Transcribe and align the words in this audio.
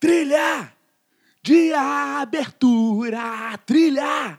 Trilha 0.00 0.72
de 1.42 1.72
abertura, 1.72 3.58
trilha 3.66 4.38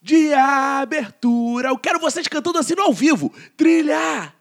de 0.00 0.32
abertura. 0.34 1.68
Eu 1.68 1.78
quero 1.78 1.98
vocês 1.98 2.28
cantando 2.28 2.58
assim 2.58 2.74
no 2.74 2.82
ao 2.82 2.92
vivo. 2.92 3.32
Trilha 3.56 4.32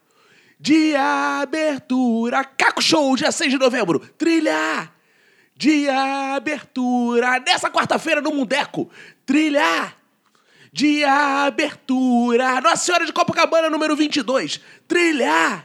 de 0.59 0.95
abertura. 0.95 2.43
Caco 2.43 2.81
Show, 2.81 3.15
dia 3.15 3.31
6 3.31 3.51
de 3.51 3.57
novembro. 3.57 3.99
Trilha 3.99 4.91
de 5.55 5.89
abertura. 5.89 7.39
Nessa 7.39 7.69
quarta-feira 7.69 8.21
no 8.21 8.31
Mundeco. 8.31 8.89
Trilha 9.25 9.93
de 10.71 11.03
abertura. 11.03 12.61
Nossa 12.61 12.85
Senhora 12.85 13.05
de 13.05 13.13
Copacabana, 13.13 13.69
número 13.69 13.95
22. 13.95 14.61
Trilha 14.87 15.63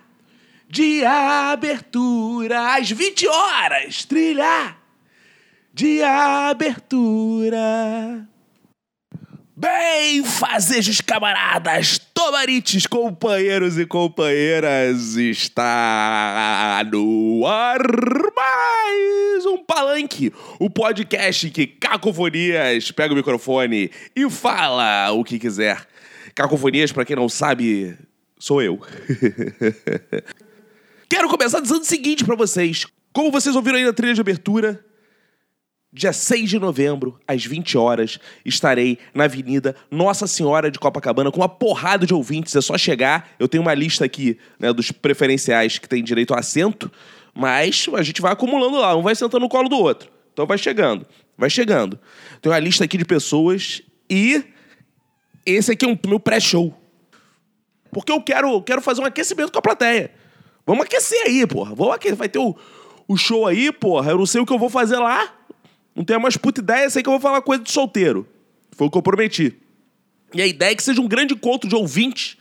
de 0.69 1.05
abertura. 1.05 2.77
Às 2.77 2.91
20 2.91 3.29
horas. 3.29 4.05
Trilha 4.05 4.77
de 5.77 6.03
abertura. 6.03 7.59
Bem, 9.55 10.25
fazejos 10.25 11.03
camaradas, 11.03 11.99
tomarites, 12.15 12.87
companheiros 12.87 13.79
e 13.79 13.85
companheiras, 13.85 15.17
está 15.17 16.83
no 16.91 17.47
ar 17.47 17.81
mais 18.35 19.47
um 19.47 19.63
Palanque, 19.65 20.33
o 20.59 20.71
podcast 20.71 21.51
que 21.51 21.67
Cacofonias 21.67 22.91
pega 22.91 23.13
o 23.13 23.17
microfone 23.17 23.91
e 24.15 24.31
fala 24.31 25.11
o 25.13 25.23
que 25.23 25.39
quiser. 25.39 25.87
Cacofonias, 26.35 26.91
para 26.91 27.05
quem 27.05 27.17
não 27.17 27.29
sabe, 27.29 27.99
sou 28.39 28.63
eu. 28.63 28.81
Quero 31.09 31.29
começar 31.29 31.61
dizendo 31.61 31.83
o 31.83 31.87
seguinte 31.87 32.25
para 32.25 32.35
vocês. 32.35 32.87
Como 33.13 33.31
vocês 33.31 33.57
ouviram 33.57 33.79
aí 33.79 33.85
na 33.85 33.93
trilha 33.93 34.15
de 34.15 34.21
abertura, 34.21 34.85
Dia 35.97 36.13
6 36.13 36.51
de 36.51 36.59
novembro, 36.59 37.19
às 37.27 37.47
20 37.47 37.79
horas, 37.79 38.19
estarei 38.45 38.99
na 39.15 39.25
Avenida 39.25 39.75
Nossa 39.91 40.27
Senhora 40.27 40.71
de 40.71 40.79
Copacabana 40.79 41.31
com 41.31 41.41
uma 41.41 41.49
porrada 41.49 42.05
de 42.05 42.13
ouvintes. 42.13 42.55
É 42.55 42.61
só 42.61 42.77
chegar. 42.77 43.31
Eu 43.39 43.49
tenho 43.49 43.63
uma 43.63 43.73
lista 43.73 44.05
aqui 44.05 44.37
né, 44.59 44.75
dos 44.75 44.91
preferenciais 44.93 45.79
que 45.79 45.89
tem 45.89 46.05
direito 46.05 46.35
a 46.35 46.41
assento, 46.41 46.93
mas 47.33 47.87
a 47.95 48.03
gente 48.03 48.21
vai 48.21 48.31
acumulando 48.33 48.77
lá, 48.77 48.95
um 48.95 49.03
vai 49.03 49.15
sentando 49.15 49.41
no 49.45 49.49
colo 49.49 49.71
do 49.71 49.79
outro. 49.79 50.11
Então 50.35 50.45
vai 50.45 50.59
chegando, 50.59 51.07
vai 51.39 51.49
chegando. 51.49 51.99
Tem 52.43 52.53
uma 52.53 52.59
lista 52.59 52.85
aqui 52.85 52.99
de 52.99 53.05
pessoas 53.07 53.81
e 54.11 54.45
esse 55.47 55.73
aqui 55.73 55.87
é 55.87 55.89
um 55.89 55.99
meu 56.07 56.21
pré-show. 56.21 56.79
Porque 57.91 58.13
eu 58.13 58.21
quero, 58.21 58.61
quero 58.61 58.83
fazer 58.83 59.01
um 59.01 59.07
aquecimento 59.07 59.51
com 59.51 59.59
a 59.61 59.63
plateia. 59.63 60.11
Vamos 60.67 60.85
aquecer 60.85 61.23
aí, 61.27 61.47
porra. 61.47 61.75
Vamos 61.75 61.95
aquecer. 61.95 62.17
Vai 62.17 62.29
ter 62.29 62.41
o, 62.41 62.55
o 63.07 63.17
show 63.17 63.47
aí, 63.47 63.71
porra. 63.71 64.11
Eu 64.11 64.19
não 64.19 64.27
sei 64.27 64.41
o 64.41 64.47
que 64.47 64.53
eu 64.53 64.59
vou 64.59 64.69
fazer 64.69 64.99
lá. 64.99 65.33
Não 65.95 66.05
tenho 66.05 66.21
mais 66.21 66.37
puta 66.37 66.61
ideia, 66.61 66.91
sei 66.91 67.03
que 67.03 67.09
eu 67.09 67.13
vou 67.13 67.21
falar 67.21 67.41
coisa 67.41 67.63
de 67.63 67.71
solteiro. 67.71 68.29
Foi 68.73 68.87
o 68.87 68.91
que 68.91 68.99
eu 68.99 69.03
prometi. 69.03 69.57
E 70.35 70.43
a 70.43 70.47
ideia 70.47 70.73
é 70.73 70.75
que 70.75 70.83
seja 70.83 71.01
um 71.01 71.09
grande 71.09 71.33
encontro 71.33 71.69
de 71.69 71.75
ouvintes 71.75 72.37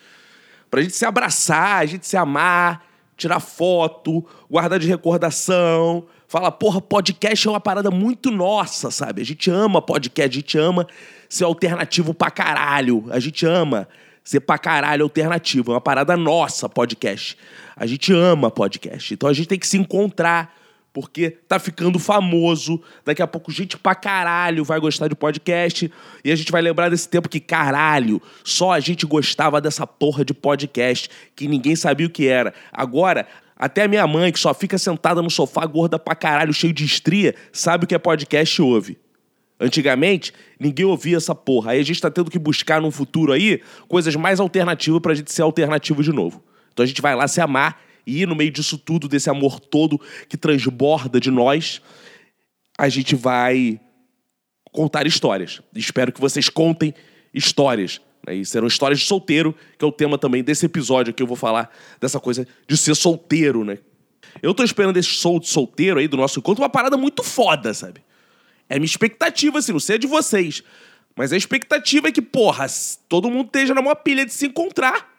pra 0.69 0.81
gente 0.81 0.95
se 0.95 1.05
abraçar, 1.05 1.77
a 1.77 1.85
gente 1.85 2.05
se 2.05 2.17
amar, 2.17 2.83
tirar 3.15 3.39
foto, 3.39 4.25
guardar 4.49 4.79
de 4.79 4.87
recordação. 4.87 6.05
Fala, 6.27 6.51
porra, 6.51 6.81
podcast 6.81 7.47
é 7.47 7.51
uma 7.51 7.61
parada 7.61 7.89
muito 7.89 8.31
nossa, 8.31 8.91
sabe? 8.91 9.21
A 9.21 9.25
gente 9.25 9.49
ama 9.49 9.81
podcast, 9.81 10.37
a 10.37 10.41
gente 10.41 10.57
ama 10.57 10.87
ser 11.29 11.45
alternativo 11.45 12.13
pra 12.13 12.29
caralho. 12.29 13.05
A 13.09 13.19
gente 13.19 13.45
ama 13.45 13.87
ser 14.25 14.41
pra 14.41 14.57
caralho 14.57 15.03
alternativo. 15.03 15.71
É 15.71 15.75
uma 15.75 15.81
parada 15.81 16.17
nossa, 16.17 16.67
podcast. 16.67 17.37
A 17.75 17.85
gente 17.85 18.11
ama 18.11 18.49
podcast. 18.49 19.13
Então 19.13 19.29
a 19.29 19.33
gente 19.33 19.47
tem 19.47 19.59
que 19.59 19.67
se 19.67 19.77
encontrar 19.77 20.53
porque 20.91 21.29
tá 21.29 21.59
ficando 21.59 21.99
famoso. 21.99 22.81
Daqui 23.05 23.21
a 23.21 23.27
pouco, 23.27 23.51
gente 23.51 23.77
pra 23.77 23.93
caralho 23.93 24.63
vai 24.63 24.79
gostar 24.79 25.07
de 25.07 25.15
podcast. 25.15 25.91
E 26.23 26.31
a 26.31 26.35
gente 26.35 26.51
vai 26.51 26.61
lembrar 26.61 26.89
desse 26.89 27.07
tempo 27.07 27.29
que, 27.29 27.39
caralho, 27.39 28.21
só 28.43 28.71
a 28.71 28.79
gente 28.79 29.05
gostava 29.05 29.61
dessa 29.61 29.85
porra 29.85 30.25
de 30.25 30.33
podcast, 30.33 31.09
que 31.35 31.47
ninguém 31.47 31.75
sabia 31.75 32.08
o 32.08 32.09
que 32.09 32.27
era. 32.27 32.53
Agora, 32.71 33.27
até 33.55 33.83
a 33.83 33.87
minha 33.87 34.08
mãe, 34.08 34.31
que 34.31 34.39
só 34.39 34.53
fica 34.53 34.77
sentada 34.77 35.21
no 35.21 35.30
sofá, 35.30 35.65
gorda 35.65 35.99
pra 35.99 36.15
caralho, 36.15 36.53
cheio 36.53 36.73
de 36.73 36.83
estria, 36.83 37.35
sabe 37.52 37.83
o 37.83 37.87
que 37.87 37.93
é 37.93 37.99
podcast 37.99 38.59
e 38.59 38.64
ouve. 38.64 39.05
Antigamente, 39.60 40.33
ninguém 40.60 40.86
ouvia 40.86 41.17
essa 41.17 41.33
porra. 41.33 41.71
Aí 41.71 41.80
a 41.80 41.83
gente 41.83 42.02
tá 42.02 42.11
tendo 42.11 42.30
que 42.30 42.38
buscar 42.38 42.82
num 42.82 42.92
futuro 42.92 43.32
aí 43.32 43.61
coisas 43.88 44.16
mais 44.16 44.39
alternativas 44.39 45.02
pra 45.02 45.14
gente 45.14 45.32
ser 45.32 45.43
alternativo 45.43 46.04
de 46.04 46.11
novo. 46.11 46.43
Então 46.73 46.83
a 46.83 46.88
gente 46.88 47.02
vai 47.02 47.16
lá 47.16 47.27
se 47.27 47.39
amar 47.39 47.82
e 48.05 48.26
no 48.26 48.36
meio 48.36 48.52
disso 48.52 48.77
tudo, 48.77 49.08
desse 49.08 49.30
amor 49.30 49.60
todo 49.60 49.99
que 50.30 50.38
transborda 50.38 51.20
de 51.20 51.32
nós, 51.32 51.82
a 52.77 52.89
gente 52.89 53.15
vai 53.15 53.80
contar 54.71 55.08
histórias. 55.08 55.61
Espero 55.73 56.11
que 56.11 56.20
vocês 56.20 56.49
contem 56.49 56.94
histórias. 57.33 58.02
Né? 58.27 58.36
E 58.36 58.45
serão 58.45 58.67
histórias 58.67 58.99
de 58.99 59.05
solteiro, 59.05 59.55
que 59.77 59.86
é 59.86 59.88
o 59.88 59.92
tema 59.92 60.17
também 60.17 60.44
desse 60.44 60.65
episódio 60.65 61.14
que 61.14 61.23
eu 61.23 61.27
vou 61.27 61.38
falar 61.38 61.73
dessa 61.99 62.20
coisa 62.20 62.45
de 62.67 62.76
ser 62.77 62.94
solteiro, 62.94 63.64
né? 63.64 63.77
Eu 64.42 64.54
tô 64.54 64.64
esperando 64.64 64.98
esse 64.98 65.08
show 65.08 65.39
de 65.39 65.48
solteiro 65.48 65.98
aí 65.98 66.10
do 66.10 66.17
nosso 66.17 66.39
encontro 66.39 66.61
uma 66.61 66.70
parada 66.70 66.98
muito 66.98 67.23
foda, 67.23 67.73
sabe? 67.73 68.02
É 68.70 68.76
minha 68.76 68.86
expectativa, 68.86 69.59
assim, 69.59 69.71
não 69.71 69.80
sei 69.80 69.95
a 69.95 69.99
de 69.99 70.08
vocês. 70.08 70.64
Mas 71.15 71.31
a 71.31 71.37
expectativa 71.37 72.09
é 72.09 72.11
que, 72.11 72.21
porra, 72.21 72.65
todo 73.08 73.30
mundo 73.30 73.48
esteja 73.48 73.73
na 73.73 73.81
maior 73.81 73.95
pilha 73.95 74.26
de 74.26 74.33
se 74.33 74.48
encontrar. 74.48 75.09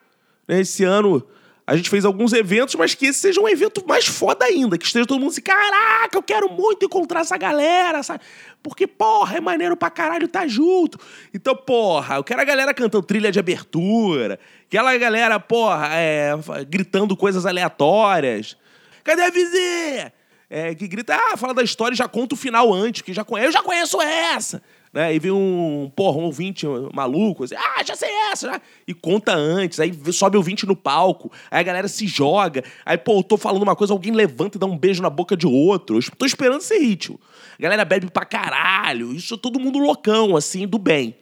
Né? 0.46 0.60
Esse 0.60 0.84
ano 0.84 1.26
a 1.66 1.74
gente 1.74 1.90
fez 1.90 2.04
alguns 2.04 2.32
eventos, 2.32 2.76
mas 2.76 2.94
que 2.94 3.06
esse 3.06 3.18
seja 3.18 3.40
um 3.40 3.48
evento 3.48 3.82
mais 3.88 4.06
foda 4.06 4.44
ainda. 4.44 4.78
Que 4.78 4.86
esteja 4.86 5.04
todo 5.04 5.18
mundo 5.18 5.30
assim, 5.30 5.40
caraca, 5.40 6.16
eu 6.16 6.22
quero 6.22 6.48
muito 6.48 6.84
encontrar 6.84 7.20
essa 7.20 7.36
galera, 7.36 8.04
sabe? 8.04 8.22
Porque, 8.62 8.86
porra, 8.86 9.38
é 9.38 9.40
maneiro 9.40 9.76
pra 9.76 9.90
caralho 9.90 10.28
tá 10.28 10.46
junto. 10.46 10.96
Então, 11.34 11.56
porra, 11.56 12.16
eu 12.16 12.24
quero 12.24 12.40
a 12.40 12.44
galera 12.44 12.72
cantando 12.72 13.04
trilha 13.04 13.32
de 13.32 13.40
abertura. 13.40 14.38
Aquela 14.68 14.96
galera, 14.96 15.40
porra, 15.40 15.88
é, 15.94 16.32
gritando 16.68 17.16
coisas 17.16 17.44
aleatórias. 17.44 18.56
Cadê 19.02 19.22
a 19.22 19.30
vizinha? 19.30 20.12
É, 20.48 20.74
que 20.74 20.86
grita, 20.86 21.14
ah, 21.14 21.36
fala 21.36 21.52
da 21.52 21.62
história 21.62 21.94
e 21.94 21.98
já 21.98 22.06
conta 22.06 22.34
o 22.34 22.38
final 22.38 22.72
antes, 22.72 23.02
que 23.02 23.12
já 23.12 23.24
conhece. 23.24 23.48
Eu 23.48 23.52
já 23.52 23.62
conheço 23.62 24.00
essa 24.00 24.62
né? 24.96 25.14
E 25.14 25.18
vem 25.18 25.30
um, 25.30 25.92
porra, 25.94 26.16
um 26.16 26.22
ouvinte 26.22 26.66
maluco, 26.94 27.44
assim, 27.44 27.54
ah, 27.54 27.82
já 27.84 27.94
sei 27.94 28.08
essa. 28.32 28.62
E 28.88 28.94
conta 28.94 29.34
antes, 29.34 29.78
aí 29.78 29.92
sobe 30.10 30.38
o 30.38 30.40
ouvinte 30.40 30.64
no 30.64 30.74
palco, 30.74 31.30
aí 31.50 31.60
a 31.60 31.62
galera 31.62 31.86
se 31.86 32.06
joga, 32.06 32.64
aí, 32.82 32.96
pô, 32.96 33.18
eu 33.18 33.22
tô 33.22 33.36
falando 33.36 33.62
uma 33.62 33.76
coisa, 33.76 33.92
alguém 33.92 34.14
levanta 34.14 34.56
e 34.56 34.58
dá 34.58 34.64
um 34.64 34.76
beijo 34.76 35.02
na 35.02 35.10
boca 35.10 35.36
de 35.36 35.46
outro. 35.46 35.98
Eu 35.98 36.02
tô 36.16 36.24
esperando 36.24 36.62
esse 36.62 36.78
ritmo. 36.78 37.20
A 37.58 37.62
galera 37.62 37.84
bebe 37.84 38.10
pra 38.10 38.24
caralho, 38.24 39.12
isso 39.12 39.36
todo 39.36 39.60
mundo 39.60 39.78
loucão, 39.78 40.34
assim, 40.34 40.66
do 40.66 40.78
bem. 40.78 41.14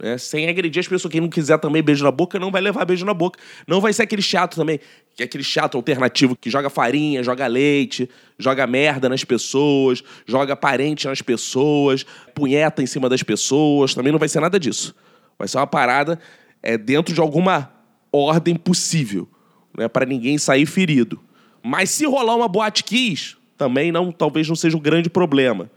Né? 0.00 0.16
Sem 0.16 0.48
agredir 0.48 0.80
as 0.80 0.88
pessoas. 0.88 1.12
Quem 1.12 1.20
não 1.20 1.28
quiser 1.28 1.58
também 1.58 1.82
beijo 1.82 2.02
na 2.02 2.10
boca, 2.10 2.38
não 2.38 2.50
vai 2.50 2.62
levar 2.62 2.84
beijo 2.84 3.04
na 3.04 3.12
boca. 3.12 3.38
Não 3.66 3.80
vai 3.80 3.92
ser 3.92 4.02
aquele 4.02 4.22
chato 4.22 4.56
também, 4.56 4.80
que 5.14 5.22
é 5.22 5.26
aquele 5.26 5.44
chato 5.44 5.76
alternativo 5.76 6.34
que 6.34 6.48
joga 6.48 6.70
farinha, 6.70 7.22
joga 7.22 7.46
leite, 7.46 8.08
joga 8.38 8.66
merda 8.66 9.08
nas 9.08 9.22
pessoas, 9.24 10.02
joga 10.26 10.56
parente 10.56 11.06
nas 11.06 11.20
pessoas, 11.20 12.04
punheta 12.34 12.82
em 12.82 12.86
cima 12.86 13.08
das 13.08 13.22
pessoas. 13.22 13.94
Também 13.94 14.10
não 14.10 14.18
vai 14.18 14.28
ser 14.28 14.40
nada 14.40 14.58
disso. 14.58 14.94
Vai 15.38 15.46
ser 15.46 15.58
uma 15.58 15.66
parada 15.66 16.18
é, 16.62 16.78
dentro 16.78 17.14
de 17.14 17.20
alguma 17.20 17.70
ordem 18.12 18.56
possível, 18.56 19.28
né? 19.76 19.86
para 19.86 20.06
ninguém 20.06 20.38
sair 20.38 20.66
ferido. 20.66 21.20
Mas 21.62 21.90
se 21.90 22.06
rolar 22.06 22.36
uma 22.36 22.48
boate 22.48 22.82
kiss, 22.82 23.36
também 23.56 23.92
não, 23.92 24.10
talvez 24.10 24.48
não 24.48 24.56
seja 24.56 24.76
um 24.76 24.80
grande 24.80 25.10
problema. 25.10 25.70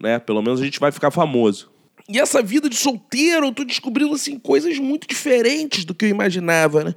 Né? 0.00 0.18
Pelo 0.18 0.42
menos 0.42 0.60
a 0.60 0.64
gente 0.64 0.80
vai 0.80 0.90
ficar 0.90 1.12
famoso. 1.12 1.71
E 2.08 2.18
essa 2.18 2.42
vida 2.42 2.68
de 2.68 2.76
solteiro, 2.76 3.46
eu 3.46 3.52
tô 3.52 3.64
descobrindo 3.64 4.14
assim 4.14 4.38
coisas 4.38 4.78
muito 4.78 5.06
diferentes 5.06 5.84
do 5.84 5.94
que 5.94 6.06
eu 6.06 6.08
imaginava, 6.08 6.84
né? 6.84 6.94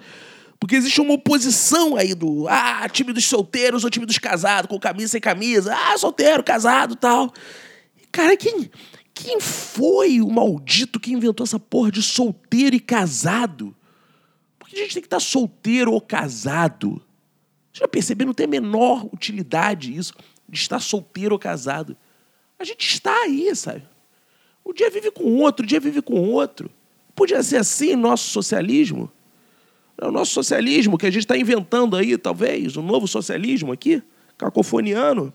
Porque 0.59 0.75
existe 0.75 0.99
uma 0.99 1.13
oposição 1.13 1.95
aí 1.95 2.16
do 2.16 2.47
ah, 2.47 2.88
time 2.89 3.13
dos 3.13 3.25
solteiros 3.25 3.83
ou 3.83 3.89
time 3.89 4.05
dos 4.05 4.17
casados, 4.17 4.69
com 4.69 4.79
camisa 4.79 5.09
sem 5.09 5.21
camisa, 5.21 5.75
ah, 5.75 5.97
solteiro, 5.97 6.43
casado 6.43 6.95
tal. 6.95 7.31
Cara, 8.11 8.35
quem, 8.35 8.69
quem 9.13 9.40
foi 9.40 10.22
o 10.22 10.29
maldito 10.29 10.99
que 10.99 11.13
inventou 11.13 11.43
essa 11.43 11.59
porra 11.59 11.91
de 11.91 12.01
solteiro 12.01 12.75
e 12.75 12.79
casado? 12.79 13.75
Porque 14.58 14.75
a 14.75 14.79
gente 14.79 14.93
tem 14.93 15.01
que 15.01 15.08
estar 15.08 15.19
solteiro 15.19 15.91
ou 15.91 16.01
casado. 16.01 17.01
Você 17.72 17.81
já 17.81 17.87
percebeu? 17.87 18.25
Não 18.25 18.34
tem 18.34 18.46
a 18.46 18.49
menor 18.49 19.05
utilidade 19.13 19.96
isso, 19.96 20.13
de 20.47 20.58
estar 20.58 20.79
solteiro 20.79 21.35
ou 21.35 21.40
casado. 21.40 21.96
A 22.58 22.63
gente 22.63 22.87
está 22.87 23.13
aí, 23.23 23.53
sabe? 23.55 23.84
O 24.66 24.73
dia 24.73 24.90
vive 24.90 25.12
com 25.12 25.23
outro, 25.38 25.64
o 25.64 25.67
dia 25.67 25.79
vive 25.79 26.02
com 26.02 26.20
outro. 26.32 26.72
Podia 27.16 27.41
ser 27.44 27.58
assim 27.58 27.96
nosso 27.96 28.29
socialismo? 28.29 29.12
É 29.97 30.08
o 30.08 30.12
nosso 30.12 30.32
socialismo 30.32 30.97
que 30.97 31.06
a 31.06 31.12
gente 31.12 31.22
está 31.22 31.38
inventando 31.38 31.96
aí, 31.96 32.17
talvez, 32.17 32.76
um 32.76 32.82
novo 32.82 33.08
socialismo 33.08 33.72
aqui, 33.72 34.02
cacofoniano. 34.38 35.32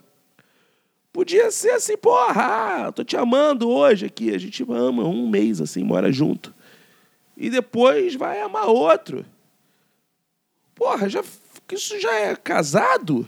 Podia 1.12 1.50
ser 1.50 1.70
assim, 1.70 1.96
porra, 1.96 2.92
tô 2.92 3.02
te 3.02 3.16
amando 3.16 3.68
hoje 3.68 4.06
aqui. 4.06 4.34
A 4.34 4.38
gente 4.38 4.64
ama 4.68 5.04
um 5.04 5.28
mês 5.28 5.60
assim, 5.60 5.82
mora 5.82 6.12
junto. 6.12 6.52
E 7.36 7.48
depois 7.48 8.14
vai 8.14 8.40
amar 8.40 8.68
outro. 8.68 9.24
Porra, 10.74 11.08
já, 11.08 11.22
isso 11.72 11.98
já 11.98 12.14
é 12.14 12.36
casado? 12.36 13.26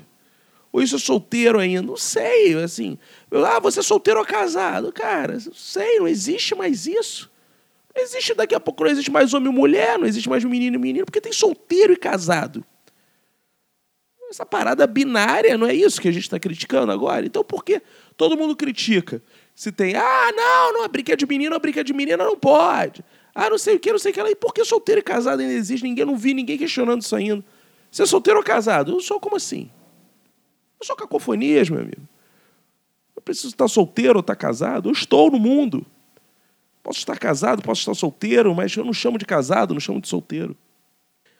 Ou 0.72 0.80
isso 0.80 0.96
é 0.96 0.98
solteiro 0.98 1.58
ainda? 1.58 1.82
Não 1.82 1.96
sei, 1.96 2.54
assim. 2.54 2.98
Ah, 3.30 3.60
você 3.60 3.80
é 3.80 3.82
solteiro 3.82 4.18
ou 4.18 4.26
casado? 4.26 4.90
Cara, 4.90 5.34
não 5.34 5.54
sei, 5.54 5.98
não 5.98 6.08
existe 6.08 6.54
mais 6.54 6.86
isso. 6.86 7.30
Não 7.94 8.02
existe 8.02 8.32
daqui 8.32 8.54
a 8.54 8.60
pouco, 8.60 8.82
não 8.84 8.90
existe 8.90 9.10
mais 9.10 9.34
homem 9.34 9.52
e 9.52 9.54
mulher, 9.54 9.98
não 9.98 10.06
existe 10.06 10.28
mais 10.28 10.42
menino 10.44 10.76
e 10.76 10.78
menino, 10.78 11.04
porque 11.04 11.20
tem 11.20 11.32
solteiro 11.32 11.92
e 11.92 11.96
casado. 11.96 12.64
Essa 14.30 14.46
parada 14.46 14.86
binária, 14.86 15.58
não 15.58 15.66
é 15.66 15.74
isso 15.74 16.00
que 16.00 16.08
a 16.08 16.12
gente 16.12 16.22
está 16.22 16.38
criticando 16.38 16.90
agora? 16.90 17.26
Então 17.26 17.44
por 17.44 17.62
que 17.62 17.82
todo 18.16 18.34
mundo 18.34 18.56
critica? 18.56 19.22
Se 19.54 19.70
tem, 19.70 19.94
ah, 19.94 20.32
não, 20.34 20.72
não, 20.72 20.84
é 20.84 20.88
brinquedo 20.88 21.18
de 21.18 21.26
menino, 21.26 21.54
é 21.54 21.58
brinquedo 21.58 21.86
de 21.86 21.92
menina, 21.92 22.24
não 22.24 22.34
pode. 22.34 23.04
Ah, 23.34 23.50
não 23.50 23.58
sei 23.58 23.76
o 23.76 23.78
que, 23.78 23.92
não 23.92 23.98
sei 23.98 24.10
o 24.10 24.14
que. 24.14 24.20
E 24.22 24.34
por 24.34 24.54
que 24.54 24.64
solteiro 24.64 25.00
e 25.00 25.04
casado 25.04 25.40
ainda 25.40 25.52
existe? 25.52 25.84
Ninguém, 25.84 26.06
não 26.06 26.16
vi 26.16 26.32
ninguém 26.32 26.56
questionando 26.56 27.02
isso 27.02 27.14
ainda. 27.14 27.44
Você 27.90 28.04
é 28.04 28.06
solteiro 28.06 28.38
ou 28.38 28.44
casado? 28.44 28.92
Eu 28.92 29.00
sou 29.00 29.20
como 29.20 29.36
assim? 29.36 29.70
Sou 30.82 30.96
cacofonias, 30.96 31.70
meu 31.70 31.80
amigo. 31.80 32.08
Eu 33.14 33.22
preciso 33.22 33.48
estar 33.48 33.68
solteiro 33.68 34.14
ou 34.14 34.20
estar 34.20 34.36
casado. 34.36 34.88
Eu 34.88 34.92
estou 34.92 35.30
no 35.30 35.38
mundo. 35.38 35.86
Posso 36.82 36.98
estar 36.98 37.16
casado, 37.16 37.62
posso 37.62 37.80
estar 37.80 37.94
solteiro, 37.94 38.54
mas 38.54 38.76
eu 38.76 38.84
não 38.84 38.92
chamo 38.92 39.16
de 39.16 39.24
casado, 39.24 39.72
não 39.72 39.80
chamo 39.80 40.00
de 40.00 40.08
solteiro. 40.08 40.56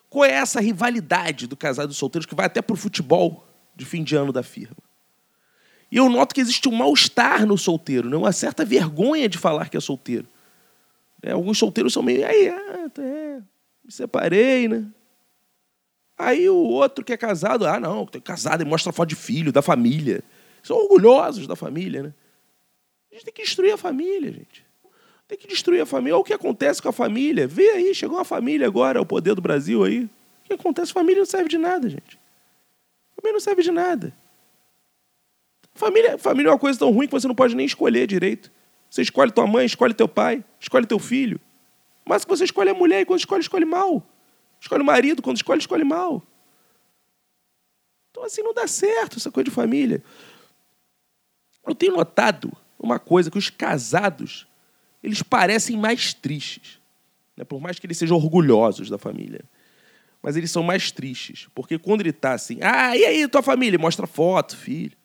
Qual 0.09 0.25
é 0.25 0.31
essa 0.31 0.61
rivalidade 0.61 1.47
do 1.47 1.56
casado 1.56 1.87
e 1.87 1.89
do 1.89 1.94
solteiro 1.94 2.29
que 2.29 2.35
vai 2.35 2.47
até 2.47 2.62
para 2.62 2.75
o 2.75 2.77
futebol 2.77 3.44
de 3.75 3.85
fim 3.85 4.05
de 4.05 4.15
ano 4.15 4.33
da 4.33 4.43
firma? 4.43 4.77
E 5.91 5.97
eu 5.97 6.09
noto 6.09 6.35
que 6.35 6.41
existe 6.41 6.69
um 6.69 6.73
mal-estar 6.73 7.44
no 7.44 7.59
solteiro, 7.59 8.09
né? 8.09 8.17
uma 8.17 8.33
certa 8.33 8.65
vergonha 8.65 9.29
de 9.29 9.37
falar 9.37 9.69
que 9.69 9.77
é 9.77 9.81
solteiro. 9.81 10.29
É, 11.23 11.33
alguns 11.33 11.59
solteiros 11.59 11.93
são 11.93 12.03
meio. 12.03 12.27
Aí, 12.27 12.49
ah, 12.49 12.91
é, 12.99 13.41
me 13.85 13.91
separei, 13.91 14.69
né? 14.69 14.87
Aí 16.22 16.48
o 16.48 16.54
outro 16.56 17.04
que 17.04 17.12
é 17.12 17.16
casado, 17.16 17.66
ah, 17.66 17.80
não, 17.80 18.06
tem 18.06 18.20
casado 18.20 18.62
e 18.62 18.64
mostra 18.64 18.92
foto 18.92 19.08
de 19.08 19.16
filho, 19.16 19.50
da 19.50 19.60
família. 19.60 20.22
São 20.62 20.76
orgulhosos 20.76 21.48
da 21.48 21.56
família, 21.56 22.00
né? 22.00 22.14
A 23.10 23.14
gente 23.16 23.24
tem 23.24 23.34
que 23.34 23.42
destruir 23.42 23.72
a 23.72 23.76
família, 23.76 24.30
gente. 24.30 24.64
Tem 25.26 25.36
que 25.36 25.48
destruir 25.48 25.80
a 25.80 25.86
família. 25.86 26.14
Olha 26.14 26.20
o 26.20 26.24
que 26.24 26.32
acontece 26.32 26.80
com 26.80 26.88
a 26.88 26.92
família. 26.92 27.48
Vê 27.48 27.70
aí, 27.70 27.92
chegou 27.92 28.19
uma 28.19 28.24
família 28.24 28.69
agora, 28.69 29.00
o 29.00 29.06
poder 29.06 29.34
do 29.34 29.42
Brasil 29.42 29.82
aí. 29.82 30.04
O 30.04 30.10
que 30.44 30.52
acontece? 30.52 30.92
Família 30.92 31.19
não 31.19 31.26
serve 31.26 31.48
de 31.48 31.58
nada, 31.58 31.88
gente. 31.88 32.16
Família 33.16 33.32
não 33.32 33.40
serve 33.40 33.62
de 33.64 33.72
nada. 33.72 34.14
Família, 35.74 36.19
família 36.19 36.50
é 36.50 36.52
uma 36.52 36.58
coisa 36.58 36.78
tão 36.78 36.92
ruim 36.92 37.08
que 37.08 37.12
você 37.12 37.26
não 37.26 37.34
pode 37.34 37.56
nem 37.56 37.66
escolher 37.66 38.06
direito. 38.06 38.48
Você 38.88 39.02
escolhe 39.02 39.32
tua 39.32 39.48
mãe, 39.48 39.66
escolhe 39.66 39.92
teu 39.92 40.06
pai, 40.06 40.44
escolhe 40.60 40.86
teu 40.86 41.00
filho. 41.00 41.40
Mas 42.04 42.24
que 42.24 42.30
você 42.30 42.44
escolhe 42.44 42.70
a 42.70 42.74
mulher 42.74 43.00
e 43.00 43.04
quando 43.04 43.19
escolhe, 43.19 43.40
escolhe 43.40 43.64
mal. 43.64 44.06
Escolhe 44.62 44.81
o 44.81 44.87
marido, 44.87 45.20
quando 45.20 45.38
escolhe, 45.38 45.59
escolhe 45.59 45.82
mal. 45.82 46.23
Então, 48.12 48.23
assim, 48.23 48.44
não 48.44 48.55
dá 48.55 48.69
certo 48.69 49.17
essa 49.17 49.29
coisa 49.29 49.47
de 49.47 49.50
família. 49.50 50.05
Eu 51.67 51.75
tenho 51.75 51.97
notado 51.97 52.56
uma 52.79 53.00
coisa, 53.00 53.29
que 53.29 53.37
os 53.37 53.50
casados, 53.50 54.47
eles 55.03 55.20
parecem 55.20 55.76
mais 55.76 56.14
tristes. 56.14 56.79
Né? 57.37 57.43
Por 57.43 57.61
mais 57.61 57.81
que 57.81 57.87
eles 57.87 57.99
sejam 57.99 58.17
orgulhosos 58.17 58.88
da 58.88 58.99
família. 58.99 59.44
Mas 60.23 60.37
eles 60.37 60.53
são 60.53 60.62
mais 60.62 60.93
tristes. 60.93 61.49
Porque 61.56 61.76
quando 61.76 62.03
ele 62.03 62.11
está 62.11 62.32
assim, 62.32 62.61
ah, 62.62 62.97
e 62.97 63.05
aí, 63.05 63.26
tua 63.26 63.43
família? 63.43 63.76
Mostra 63.81 64.06
foto, 64.06 64.56
filho. 64.56 64.97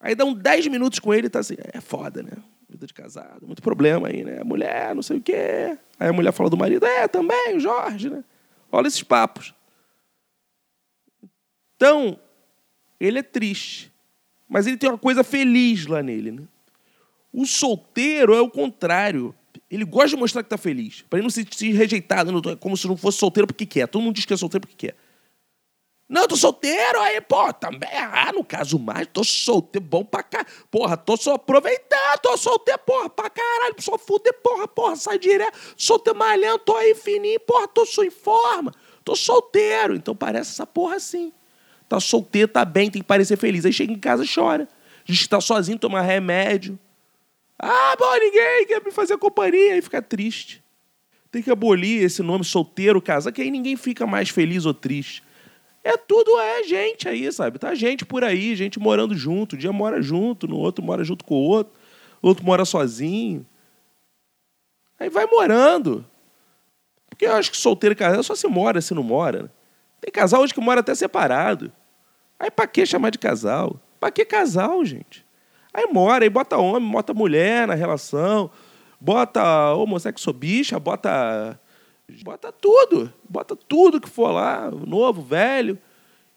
Aí 0.00 0.16
dá 0.16 0.24
uns 0.24 0.34
10 0.42 0.66
minutos 0.66 0.98
com 0.98 1.14
ele 1.14 1.28
e 1.28 1.30
tá 1.30 1.38
assim, 1.38 1.54
é 1.72 1.80
foda, 1.80 2.20
né? 2.20 2.32
Vida 2.68 2.84
de 2.84 2.94
casado, 2.94 3.46
muito 3.46 3.62
problema 3.62 4.08
aí, 4.08 4.24
né? 4.24 4.42
Mulher, 4.42 4.92
não 4.92 5.02
sei 5.02 5.18
o 5.18 5.22
quê. 5.22 5.78
Aí 6.00 6.08
a 6.08 6.12
mulher 6.12 6.32
fala 6.32 6.50
do 6.50 6.56
marido, 6.56 6.84
é, 6.84 7.06
também, 7.06 7.56
o 7.56 7.60
Jorge, 7.60 8.10
né? 8.10 8.24
Olha 8.72 8.88
esses 8.88 9.02
papos. 9.02 9.54
Então, 11.76 12.18
ele 12.98 13.18
é 13.18 13.22
triste. 13.22 13.92
Mas 14.48 14.66
ele 14.66 14.76
tem 14.76 14.88
uma 14.88 14.98
coisa 14.98 15.22
feliz 15.22 15.86
lá 15.86 16.02
nele. 16.02 16.30
Né? 16.30 16.42
O 17.32 17.44
solteiro 17.44 18.34
é 18.34 18.40
o 18.40 18.50
contrário. 18.50 19.34
Ele 19.70 19.84
gosta 19.84 20.10
de 20.10 20.16
mostrar 20.16 20.42
que 20.42 20.46
está 20.46 20.58
feliz. 20.58 21.02
Para 21.02 21.18
ele 21.18 21.24
não 21.24 21.30
se 21.30 21.42
sentir 21.42 21.72
rejeitado, 21.72 22.32
como 22.58 22.76
se 22.76 22.86
não 22.86 22.96
fosse 22.96 23.18
solteiro 23.18 23.46
porque 23.46 23.66
quer. 23.66 23.86
Todo 23.86 24.02
mundo 24.02 24.14
diz 24.14 24.24
que 24.24 24.32
é 24.32 24.36
solteiro 24.36 24.66
porque 24.66 24.88
quer. 24.88 24.96
Não, 26.12 26.28
tô 26.28 26.36
solteiro, 26.36 27.00
aí, 27.00 27.22
pô, 27.22 27.50
também. 27.54 27.88
Ah, 27.90 28.30
no 28.34 28.44
caso 28.44 28.78
mais, 28.78 29.08
tô 29.10 29.24
solteiro, 29.24 29.82
bom 29.82 30.04
pra 30.04 30.22
cá. 30.22 30.44
Porra, 30.70 30.94
tô 30.94 31.16
só 31.16 31.36
aproveitando, 31.36 32.18
tô 32.20 32.36
solteiro, 32.36 32.78
porra, 32.84 33.08
pra 33.08 33.30
caralho, 33.30 33.74
só 33.78 33.96
fuder, 33.96 34.34
porra, 34.42 34.68
porra, 34.68 34.94
sai 34.94 35.18
direto. 35.18 35.58
Solteiro 35.74 36.18
malhando, 36.18 36.58
tô 36.58 36.76
aí 36.76 36.94
fininho, 36.94 37.40
porra, 37.40 37.66
tô 37.66 37.86
só 37.86 38.04
em 38.04 38.10
forma. 38.10 38.74
Tô 39.02 39.16
solteiro. 39.16 39.96
Então 39.96 40.14
parece 40.14 40.50
essa 40.50 40.66
porra 40.66 40.96
assim. 40.96 41.32
Tá 41.88 41.98
solteiro, 41.98 42.48
tá 42.48 42.62
bem, 42.62 42.90
tem 42.90 43.00
que 43.00 43.08
parecer 43.08 43.38
feliz. 43.38 43.64
Aí 43.64 43.72
chega 43.72 43.90
em 43.90 43.98
casa 43.98 44.22
chora. 44.26 44.68
A 45.08 45.10
gente 45.10 45.26
tá 45.26 45.40
sozinho, 45.40 45.78
toma 45.78 46.02
remédio. 46.02 46.78
Ah, 47.58 47.96
bom, 47.98 48.14
ninguém 48.18 48.66
quer 48.66 48.84
me 48.84 48.90
fazer 48.90 49.16
companhia. 49.16 49.72
Aí 49.72 49.80
fica 49.80 50.02
triste. 50.02 50.62
Tem 51.30 51.42
que 51.42 51.50
abolir 51.50 52.02
esse 52.02 52.22
nome 52.22 52.44
solteiro, 52.44 53.00
casa, 53.00 53.32
que 53.32 53.40
aí 53.40 53.50
ninguém 53.50 53.76
fica 53.76 54.06
mais 54.06 54.28
feliz 54.28 54.66
ou 54.66 54.74
triste. 54.74 55.22
É 55.84 55.96
tudo 55.96 56.38
é 56.38 56.62
gente 56.62 57.08
aí, 57.08 57.30
sabe? 57.32 57.58
Tá 57.58 57.74
gente 57.74 58.04
por 58.04 58.22
aí, 58.22 58.54
gente 58.54 58.78
morando 58.78 59.16
junto. 59.16 59.56
Um 59.56 59.58
dia 59.58 59.72
mora 59.72 60.00
junto, 60.00 60.46
no 60.46 60.56
outro 60.56 60.84
mora 60.84 61.02
junto 61.02 61.24
com 61.24 61.34
o 61.34 61.48
outro, 61.48 61.72
o 62.20 62.28
outro 62.28 62.44
mora 62.44 62.64
sozinho. 62.64 63.44
Aí 64.98 65.08
vai 65.08 65.26
morando. 65.26 66.04
Porque 67.10 67.26
eu 67.26 67.34
acho 67.34 67.50
que 67.50 67.56
solteiro 67.56 67.92
e 67.92 67.96
casado 67.96 68.22
só 68.22 68.34
se 68.34 68.46
mora, 68.46 68.80
se 68.80 68.94
não 68.94 69.02
mora. 69.02 69.52
Tem 70.00 70.10
casal 70.12 70.42
hoje 70.42 70.54
que 70.54 70.60
mora 70.60 70.80
até 70.80 70.94
separado. 70.94 71.72
Aí 72.38 72.50
pra 72.50 72.66
que 72.66 72.86
chamar 72.86 73.10
de 73.10 73.18
casal? 73.18 73.80
Pra 73.98 74.10
que 74.10 74.24
casal, 74.24 74.84
gente? 74.84 75.24
Aí 75.74 75.86
mora, 75.86 76.24
aí 76.24 76.30
bota 76.30 76.56
homem, 76.56 76.90
bota 76.90 77.14
mulher 77.14 77.66
na 77.66 77.74
relação, 77.74 78.50
bota 79.00 79.72
homossexual 79.74 80.34
bicha, 80.34 80.78
bota 80.78 81.58
Bota 82.22 82.52
tudo, 82.52 83.12
bota 83.28 83.56
tudo 83.56 84.00
que 84.00 84.08
for 84.08 84.30
lá, 84.30 84.70
novo, 84.70 85.22
velho, 85.22 85.78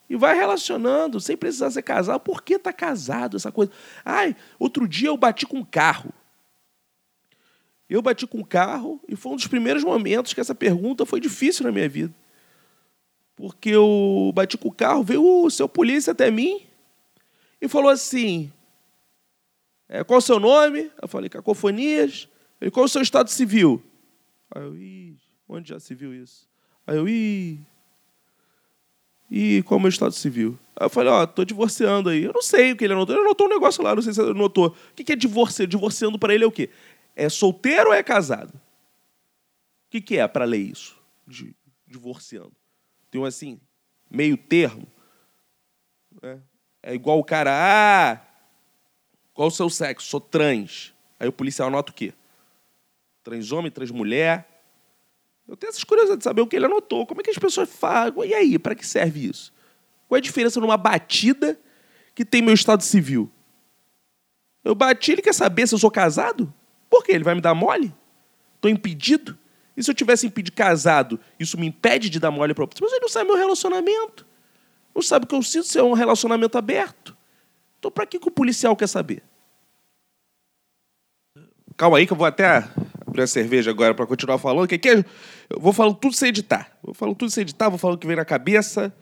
e 0.10 0.16
vai 0.16 0.36
relacionando, 0.36 1.19
sem 1.19 1.36
precisar 1.36 1.72
ser 1.72 1.81
casado. 1.81 2.19
Por 2.22 2.42
que 2.44 2.60
tá 2.60 2.72
casado 2.72 3.38
essa 3.38 3.51
coisa? 3.51 3.72
Ai, 4.04 4.36
outro 4.60 4.88
dia 4.88 5.10
eu 5.10 5.18
bati 5.18 5.45
com 5.45 5.57
um 5.57 5.66
carro. 5.66 6.13
Eu 7.89 8.01
bati 8.01 8.25
com 8.25 8.39
um 8.39 8.44
carro 8.44 9.00
e 9.07 9.16
foi 9.16 9.33
um 9.33 9.36
dos 9.36 9.48
primeiros 9.48 9.83
momentos 9.83 10.33
que 10.33 10.42
essa 10.42 10.56
pergunta 10.56 11.06
foi 11.06 11.19
difícil 11.19 11.66
na 11.66 11.72
minha 11.72 11.88
vida. 11.89 12.13
Porque 13.36 13.69
eu 13.69 14.31
bati 14.33 14.57
com 14.57 14.69
o 14.69 14.74
carro, 14.74 15.04
veio 15.04 15.24
o 15.24 15.50
seu 15.51 15.68
polícia 15.68 16.12
até 16.12 16.31
mim 16.31 16.62
e 17.62 17.68
falou 17.68 17.89
assim: 17.89 18.51
é, 19.88 20.04
qual 20.04 20.19
o 20.19 20.22
seu 20.22 20.39
nome? 20.39 20.92
Eu 21.01 21.07
falei, 21.07 21.29
Cacofonias. 21.29 22.27
Ele, 22.60 22.72
qual 22.72 22.86
o 22.86 22.89
seu 22.89 23.01
estado 23.01 23.29
civil? 23.29 23.84
Aí 24.53 24.62
eu, 24.62 24.75
Ih, 24.75 25.17
Onde 25.47 25.69
já 25.69 25.79
se 25.79 25.93
viu 25.93 26.13
isso? 26.13 26.47
Aí 26.85 26.97
eu, 26.97 27.07
ih. 27.07 27.59
E 29.29 29.63
qual 29.63 29.77
é 29.77 29.79
o 29.79 29.81
meu 29.81 29.89
estado 29.89 30.13
civil? 30.13 30.57
Aí 30.75 30.85
eu 30.85 30.89
falei, 30.89 31.11
ó, 31.11 31.23
oh, 31.23 31.27
tô 31.27 31.43
divorciando 31.43 32.09
aí. 32.09 32.23
Eu 32.23 32.33
não 32.33 32.41
sei 32.41 32.71
o 32.71 32.75
que 32.75 32.83
ele 32.83 32.93
anotou. 32.93 33.15
Ele 33.15 33.25
anotou 33.25 33.47
um 33.47 33.49
negócio 33.49 33.83
lá, 33.83 33.95
não 33.95 34.01
sei 34.01 34.13
se 34.13 34.21
ele 34.21 34.31
anotou. 34.31 34.67
O 34.67 34.93
que 34.93 35.11
é 35.11 35.15
divorciando? 35.15 35.69
Divorciando 35.69 36.19
para 36.19 36.33
ele 36.33 36.43
é 36.43 36.47
o 36.47 36.51
quê? 36.51 36.69
É 37.15 37.29
solteiro 37.29 37.89
ou 37.89 37.93
é 37.93 38.03
casado? 38.03 38.53
O 38.53 39.89
que, 39.89 40.01
que 40.01 40.17
é 40.17 40.27
para 40.27 40.45
ler 40.45 40.57
isso? 40.57 40.97
De, 41.25 41.55
divorciando. 41.87 42.53
Tem 43.09 43.19
um 43.19 43.25
assim, 43.25 43.59
meio 44.09 44.37
termo. 44.37 44.87
É, 46.21 46.37
é 46.83 46.93
igual 46.93 47.19
o 47.19 47.23
cara, 47.23 47.51
ah, 47.53 48.21
qual 49.33 49.47
o 49.47 49.51
seu 49.51 49.69
sexo? 49.69 50.07
Sou 50.07 50.19
trans. 50.19 50.93
Aí 51.19 51.27
o 51.27 51.33
policial 51.33 51.67
anota 51.67 51.91
o 51.91 51.95
quê? 51.95 52.13
Trans 53.23 53.51
homem, 53.51 53.71
trans 53.71 53.91
mulher. 53.91 54.54
Eu 55.47 55.55
tenho 55.55 55.69
essas 55.69 55.83
curiosidades 55.83 56.19
de 56.19 56.23
saber 56.23 56.41
o 56.41 56.47
que 56.47 56.55
ele 56.55 56.65
anotou. 56.65 57.05
Como 57.05 57.21
é 57.21 57.23
que 57.23 57.29
as 57.29 57.37
pessoas 57.37 57.69
falam? 57.69 58.25
E 58.25 58.33
aí, 58.33 58.57
para 58.57 58.73
que 58.73 58.85
serve 58.85 59.27
isso? 59.29 59.53
Qual 60.07 60.17
é 60.17 60.19
a 60.19 60.21
diferença 60.21 60.59
numa 60.59 60.77
batida 60.77 61.59
que 62.13 62.25
tem 62.25 62.41
meu 62.41 62.53
estado 62.53 62.81
civil? 62.81 63.31
Eu 64.63 64.73
bati, 64.73 65.11
ele 65.11 65.21
quer 65.21 65.33
saber 65.33 65.67
se 65.67 65.75
eu 65.75 65.79
sou 65.79 65.91
casado? 65.91 66.51
Por 66.89 67.03
quê? 67.03 67.11
Ele 67.11 67.23
vai 67.23 67.35
me 67.35 67.41
dar 67.41 67.53
mole? 67.53 67.93
Estou 68.55 68.71
impedido? 68.71 69.37
E 69.77 69.83
se 69.83 69.91
eu 69.91 69.95
tivesse 69.95 70.25
impedido 70.25 70.55
casado, 70.55 71.19
isso 71.39 71.59
me 71.59 71.67
impede 71.67 72.09
de 72.09 72.19
dar 72.19 72.31
mole 72.31 72.53
para 72.53 72.63
outra? 72.63 72.79
Mas 72.81 72.91
ele 72.91 73.01
não 73.01 73.09
sabe 73.09 73.25
meu 73.25 73.37
relacionamento. 73.37 74.25
Não 74.93 75.01
sabe 75.01 75.25
o 75.25 75.27
que 75.27 75.35
eu 75.35 75.43
sinto 75.43 75.65
se 75.65 75.77
é 75.77 75.83
um 75.83 75.93
relacionamento 75.93 76.57
aberto. 76.57 77.15
Então, 77.77 77.91
para 77.91 78.05
que, 78.05 78.17
que 78.17 78.27
o 78.27 78.31
policial 78.31 78.75
quer 78.75 78.87
saber? 78.87 79.21
Calma 81.77 81.97
aí 81.97 82.07
que 82.07 82.13
eu 82.13 82.17
vou 82.17 82.25
até 82.25 82.67
abrir 83.05 83.21
a 83.21 83.27
cerveja 83.27 83.69
agora 83.69 83.93
para 83.93 84.07
continuar 84.07 84.37
falando. 84.37 84.67
Que 84.67 84.75
aqui 84.75 84.89
é, 84.89 85.05
eu 85.49 85.59
vou 85.59 85.73
falando 85.73 85.95
tudo 85.95 86.15
sem 86.15 86.29
editar. 86.29 86.77
Vou 86.81 86.93
falando 86.93 87.15
tudo 87.15 87.31
sem 87.31 87.41
editar, 87.41 87.69
vou 87.69 87.77
falando 87.77 87.97
o 87.97 87.99
que 87.99 88.07
vem 88.07 88.15
na 88.15 88.25
cabeça. 88.25 88.93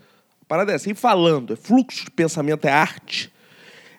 A 0.41 0.45
parada 0.45 0.71
é 0.71 0.75
assim, 0.75 0.93
falando. 0.93 1.53
É 1.53 1.55
fluxo 1.55 2.05
de 2.05 2.11
pensamento, 2.11 2.65
é 2.65 2.71
arte. 2.71 3.31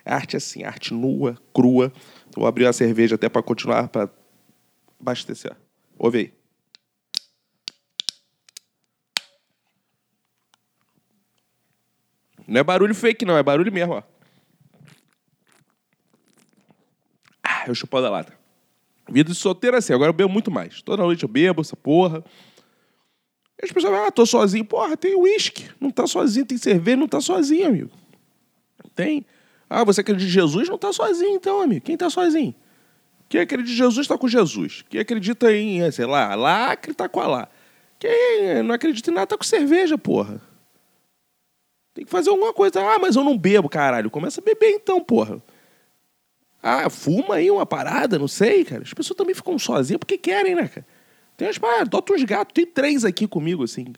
É 0.03 0.13
arte 0.13 0.37
assim, 0.37 0.63
arte 0.63 0.93
nua, 0.93 1.37
crua. 1.53 1.91
Vou 2.35 2.45
abrir 2.45 2.67
a 2.67 2.73
cerveja 2.73 3.15
até 3.15 3.27
para 3.27 3.41
continuar, 3.41 3.87
para 3.87 4.09
abastecer. 4.99 5.55
Ouve 5.97 6.17
aí. 6.19 6.33
Não 12.47 12.59
é 12.59 12.63
barulho 12.63 12.93
fake, 12.93 13.25
não, 13.25 13.35
é 13.35 13.41
barulho 13.41 13.71
mesmo, 13.71 13.93
ó. 13.93 14.03
Ah, 17.43 17.63
eu 17.67 17.73
chupo 17.73 17.99
da 18.01 18.09
lata. 18.09 18.44
Vida 19.09 19.31
de 19.31 19.37
solteiro 19.37 19.75
é 19.75 19.79
assim, 19.79 19.93
agora 19.93 20.09
eu 20.09 20.13
bebo 20.13 20.31
muito 20.31 20.49
mais. 20.49 20.81
Toda 20.81 21.03
noite 21.03 21.23
eu 21.23 21.29
bebo 21.29 21.61
essa 21.61 21.75
porra. 21.75 22.23
E 23.61 23.65
as 23.65 23.71
pessoas 23.71 23.93
falam, 23.93 24.07
ah, 24.07 24.11
tô 24.11 24.25
sozinho. 24.25 24.65
Porra, 24.65 24.97
tem 24.97 25.15
uísque. 25.15 25.69
Não 25.79 25.91
tá 25.91 26.07
sozinho, 26.07 26.45
tem 26.45 26.57
cerveja, 26.57 26.97
não 26.97 27.07
tá 27.07 27.21
sozinho, 27.21 27.67
amigo. 27.67 27.91
Tem. 28.95 29.25
Ah, 29.69 29.83
você 29.83 30.01
acredita 30.01 30.27
em 30.27 30.31
Jesus? 30.31 30.69
Não 30.69 30.77
tá 30.77 30.91
sozinho, 30.91 31.35
então, 31.35 31.61
amigo. 31.61 31.85
Quem 31.85 31.95
tá 31.95 32.09
sozinho? 32.09 32.53
Quem 33.29 33.41
acredita 33.41 33.71
em 33.71 33.75
Jesus 33.75 34.05
está 34.05 34.17
com 34.17 34.27
Jesus. 34.27 34.83
Quem 34.89 34.99
acredita 34.99 35.51
em, 35.51 35.89
sei 35.91 36.05
lá, 36.05 36.35
lacre 36.35 36.93
tá 36.93 37.07
com 37.07 37.19
a 37.19 37.27
lá. 37.27 37.49
Quem 37.99 38.63
não 38.63 38.75
acredita 38.75 39.09
em 39.09 39.13
nada 39.13 39.27
tá 39.27 39.37
com 39.37 39.43
cerveja, 39.43 39.97
porra. 39.97 40.41
Tem 41.93 42.03
que 42.03 42.11
fazer 42.11 42.29
alguma 42.29 42.53
coisa. 42.53 42.81
Ah, 42.81 42.99
mas 42.99 43.15
eu 43.15 43.23
não 43.23 43.37
bebo, 43.37 43.69
caralho. 43.69 44.11
Começa 44.11 44.41
a 44.41 44.43
beber 44.43 44.71
então, 44.71 45.01
porra. 45.01 45.41
Ah, 46.67 46.89
fuma 46.89 47.35
aí 47.35 47.51
uma 47.51 47.63
parada, 47.63 48.17
não 48.17 48.27
sei, 48.27 48.65
cara. 48.65 48.81
As 48.81 48.91
pessoas 48.91 49.15
também 49.15 49.35
ficam 49.35 49.59
sozinhas 49.59 49.99
porque 49.99 50.17
querem, 50.17 50.55
né, 50.55 50.67
cara? 50.67 50.83
Tem 51.37 51.47
as 51.47 51.59
paradas, 51.59 51.83
adota 51.83 52.11
uns 52.11 52.23
gatos. 52.23 52.53
Tem 52.55 52.65
três 52.65 53.05
aqui 53.05 53.27
comigo, 53.27 53.63
assim, 53.63 53.93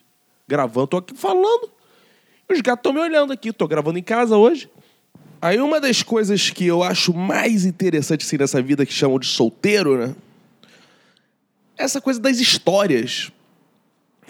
gravando. 0.46 0.88
Tô 0.88 0.98
aqui 0.98 1.16
falando. 1.16 1.72
Os 2.50 2.60
gatos 2.60 2.80
estão 2.80 2.92
me 2.92 3.00
olhando 3.00 3.32
aqui. 3.32 3.54
Tô 3.54 3.66
gravando 3.70 3.98
em 3.98 4.04
casa 4.04 4.36
hoje. 4.36 4.70
Aí 5.42 5.58
uma 5.62 5.80
das 5.80 6.04
coisas 6.04 6.50
que 6.50 6.66
eu 6.66 6.84
acho 6.84 7.14
mais 7.14 7.64
interessante 7.64 8.26
assim, 8.26 8.36
nessa 8.38 8.62
vida 8.62 8.86
que 8.86 8.92
chamam 8.92 9.18
de 9.18 9.28
solteiro, 9.28 9.98
né? 9.98 10.14
Essa 11.78 12.02
coisa 12.02 12.20
das 12.20 12.38
histórias. 12.38 13.32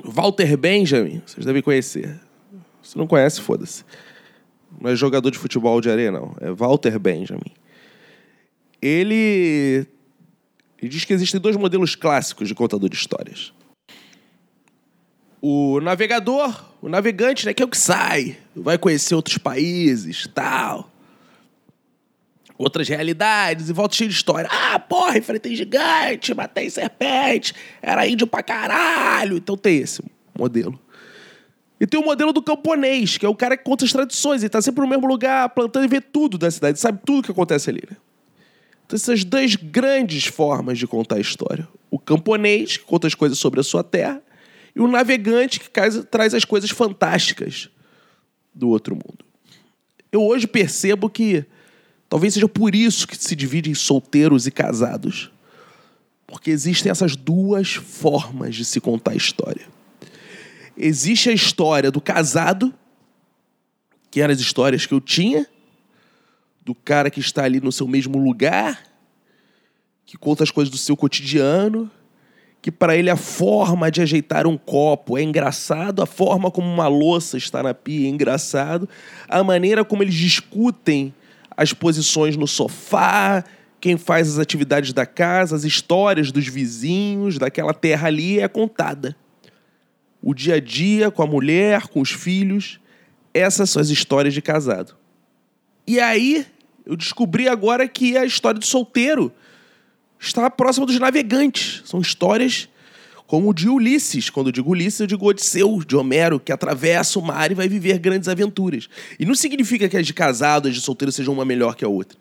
Walter 0.04 0.56
Benjamin, 0.56 1.24
vocês 1.26 1.44
devem 1.44 1.64
conhecer. 1.64 2.20
Se 2.84 2.96
não 2.96 3.08
conhece, 3.08 3.42
foda-se. 3.42 3.84
Não 4.80 4.92
é 4.92 4.96
jogador 4.96 5.32
de 5.32 5.40
futebol 5.40 5.82
de 5.82 5.90
areia, 5.90 6.12
não. 6.12 6.36
É 6.40 6.52
Walter 6.52 7.00
Benjamin. 7.00 7.57
Ele... 8.82 9.88
ele 10.80 10.90
diz 10.90 11.06
que 11.06 11.14
existem 11.14 11.40
dois 11.40 11.56
modelos 11.56 11.96
clássicos 11.96 12.48
de 12.48 12.56
contador 12.56 12.90
de 12.90 12.96
histórias. 12.96 13.54
O 15.42 15.80
navegador, 15.82 16.66
o 16.82 16.90
navegante, 16.90 17.46
né, 17.46 17.54
que 17.54 17.62
é 17.62 17.66
o 17.66 17.70
que 17.70 17.78
sai, 17.78 18.38
vai 18.56 18.78
conhecer 18.78 19.16
outros 19.16 19.38
países, 19.38 20.28
tal. 20.34 20.92
Outras 22.58 22.88
realidades, 22.88 23.70
e 23.70 23.74
volta 23.74 23.96
cheio 23.96 24.10
de 24.10 24.16
história. 24.16 24.50
Ah, 24.52 24.80
porra, 24.80 25.18
enfrentei 25.18 25.56
gigante, 25.56 26.34
matei 26.34 26.70
serpente, 26.72 27.54
era 27.82 28.08
índio 28.08 28.26
pra 28.26 28.42
caralho. 28.42 29.38
Então 29.38 29.56
tem 29.56 29.78
esse 29.78 30.04
modelo. 30.38 30.80
E 31.80 31.86
tem 31.86 32.00
o 32.00 32.04
modelo 32.04 32.34
do 32.34 32.42
camponês, 32.42 33.18
que 33.18 33.26
é 33.26 33.30
o 33.30 33.36
cara 33.36 33.56
que 33.56 33.64
conta 33.64 33.86
as 33.86 33.92
tradições. 33.92 34.42
Ele 34.42 34.50
tá 34.50 34.60
sempre 34.60 34.82
no 34.82 34.88
mesmo 34.88 35.08
lugar, 35.08 35.50
plantando 35.50 35.86
e 35.86 35.88
vê 35.88 36.02
tudo 36.02 36.36
da 36.38 36.50
cidade, 36.50 36.80
sabe 36.80 37.00
tudo 37.06 37.24
que 37.24 37.32
acontece 37.32 37.70
ali. 37.70 37.84
Né? 37.90 37.96
Essas 38.92 39.24
duas 39.24 39.56
grandes 39.56 40.26
formas 40.26 40.80
de 40.80 40.88
contar 40.88 41.18
a 41.18 41.20
história. 41.20 41.68
O 41.92 42.00
camponês, 42.00 42.78
que 42.78 42.86
conta 42.86 43.08
as 43.08 43.16
coisas 43.16 43.38
sobre 43.38 43.60
a 43.60 43.64
sua 43.64 43.84
terra, 43.84 44.22
e 44.76 44.80
o 44.80 44.88
navegante, 44.88 45.60
que 45.60 45.70
traz 46.10 46.34
as 46.34 46.46
coisas 46.46 46.70
fantásticas 46.70 47.70
do 48.54 48.70
outro 48.70 48.96
mundo. 48.96 49.26
Eu 50.12 50.24
hoje 50.24 50.48
percebo 50.48 51.10
que 51.10 51.46
talvez 52.08 52.34
seja 52.34 52.48
por 52.48 52.74
isso 52.74 53.08
que 53.08 53.18
se 53.18 53.36
divide 53.36 53.70
em 53.70 53.76
solteiros 53.76 54.48
e 54.48 54.52
casados. 54.52 55.32
Porque 56.26 56.50
existem 56.50 56.92
essas 56.92 57.16
duas 57.16 57.74
formas 57.74 58.56
de 58.56 58.66
se 58.66 58.80
contar 58.80 59.12
a 59.12 59.16
história. 59.16 59.66
Existe 60.78 61.30
a 61.30 61.34
história 61.34 61.90
do 61.90 62.00
casado, 62.00 62.74
que 64.12 64.22
eram 64.22 64.34
as 64.34 64.40
histórias 64.40 64.86
que 64.86 64.94
eu 64.94 65.02
tinha, 65.02 65.48
do 66.68 66.76
cara 66.76 67.10
que 67.10 67.22
está 67.22 67.46
ali 67.46 67.62
no 67.62 67.72
seu 67.72 67.88
mesmo 67.88 68.18
lugar, 68.20 68.84
que 70.06 70.18
conta 70.18 70.44
as 70.44 70.52
coisas 70.52 70.70
do 70.70 70.78
seu 70.78 70.98
cotidiano, 70.98 71.90
que 72.62 72.70
para 72.70 72.98
ele 72.98 73.10
a 73.10 73.16
forma 73.16 73.90
de 73.90 74.02
ajeitar 74.02 74.46
um 74.46 74.58
copo 74.58 75.18
é 75.18 75.24
engraçado, 75.24 76.02
a 76.02 76.06
forma 76.06 76.52
como 76.52 76.68
uma 76.68 76.90
louça 76.90 77.38
está 77.38 77.64
na 77.64 77.74
pia 77.74 78.06
é 78.06 78.10
engraçado, 78.10 78.90
a 79.30 79.42
maneira 79.42 79.86
como 79.86 80.04
eles 80.04 80.14
discutem 80.14 81.14
as 81.56 81.72
posições 81.72 82.36
no 82.36 82.46
sofá, 82.46 83.46
quem 83.80 83.96
faz 83.96 84.28
as 84.28 84.38
atividades 84.38 84.92
da 84.92 85.06
casa, 85.06 85.56
as 85.56 85.64
histórias 85.64 86.34
dos 86.34 86.50
vizinhos, 86.50 87.38
daquela 87.38 87.74
terra 87.74 88.10
ali 88.10 88.42
é 88.42 88.48
contada 88.50 89.16
o 90.22 90.34
dia 90.34 90.56
a 90.56 90.60
dia 90.60 91.10
com 91.10 91.24
a 91.24 91.26
mulher, 91.26 91.88
com 91.88 92.02
os 92.02 92.12
filhos. 92.12 92.82
Essas 93.34 93.70
são 93.70 93.82
as 93.82 93.88
histórias 93.88 94.34
de 94.34 94.42
casado. 94.42 94.98
E 95.88 96.02
aí, 96.02 96.46
eu 96.88 96.96
descobri 96.96 97.50
agora 97.50 97.86
que 97.86 98.18
a 98.18 98.26
história 98.26 98.58
do 98.58 98.66
solteiro 98.66 99.30
está 100.18 100.50
próxima 100.50 100.86
dos 100.86 100.98
navegantes. 100.98 101.82
São 101.84 102.00
histórias 102.00 102.70
como 103.28 103.54
de 103.54 103.68
Ulisses. 103.68 104.30
Quando 104.30 104.48
eu 104.48 104.52
digo 104.54 104.72
Ulisses, 104.72 105.02
eu 105.02 105.08
digo 105.08 105.28
Odisseu, 105.28 105.84
de 105.86 105.98
Homero, 105.98 106.40
que 106.40 106.50
atravessa 106.50 107.20
o 107.20 107.22
mar 107.22 107.52
e 107.52 107.56
vai 107.56 107.68
viver 107.68 108.00
grandes 108.00 108.30
aventuras. 108.30 108.88
E 109.20 109.26
não 109.26 109.36
significa 109.36 109.90
que 109.90 109.98
as 109.98 110.08
de 110.08 110.14
casado, 110.14 110.70
as 110.70 110.76
de 110.76 110.80
solteiro 110.80 111.12
sejam 111.12 111.34
uma 111.34 111.44
melhor 111.44 111.76
que 111.76 111.84
a 111.84 111.90
outra. 111.90 112.18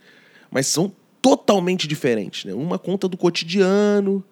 Mas 0.51 0.67
são 0.67 0.93
totalmente 1.23 1.87
diferentes. 1.87 2.45
Né? 2.45 2.53
Uma 2.53 2.77
conta 2.77 3.07
do 3.07 3.17
cotidiano, 3.17 4.25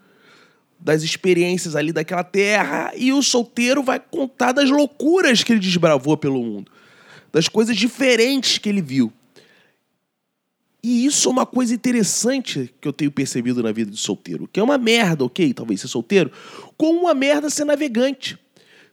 das 0.81 1.05
experiências 1.05 1.77
ali 1.77 1.93
daquela 1.93 2.25
terra, 2.25 2.91
e 2.97 3.13
o 3.13 3.23
solteiro 3.23 3.85
vai 3.85 4.01
contar 4.01 4.51
das 4.51 4.69
loucuras 4.69 5.45
que 5.45 5.53
ele 5.53 5.61
desbravou 5.61 6.17
pelo 6.17 6.43
mundo, 6.43 6.73
das 7.33 7.49
coisas 7.49 7.77
diferentes 7.77 8.59
que 8.59 8.69
ele 8.69 8.83
viu. 8.83 9.13
E 10.85 11.07
isso 11.07 11.31
é 11.31 11.33
uma 11.33 11.47
coisa 11.47 11.75
interessante 11.75 12.71
que 12.79 12.87
eu 12.87 12.93
tenho 12.93 13.11
percebido 13.11 13.63
na 13.63 13.73
vida 13.73 13.91
de 13.91 13.97
solteiro, 13.97 14.47
que 14.47 14.61
é 14.61 14.63
uma 14.63 14.77
merda, 14.77 15.25
ok? 15.25 15.55
Talvez 15.55 15.81
ser 15.81 15.89
solteiro, 15.89 16.31
como 16.77 17.01
uma 17.01 17.15
merda 17.15 17.49
ser 17.49 17.65
navegante. 17.65 18.39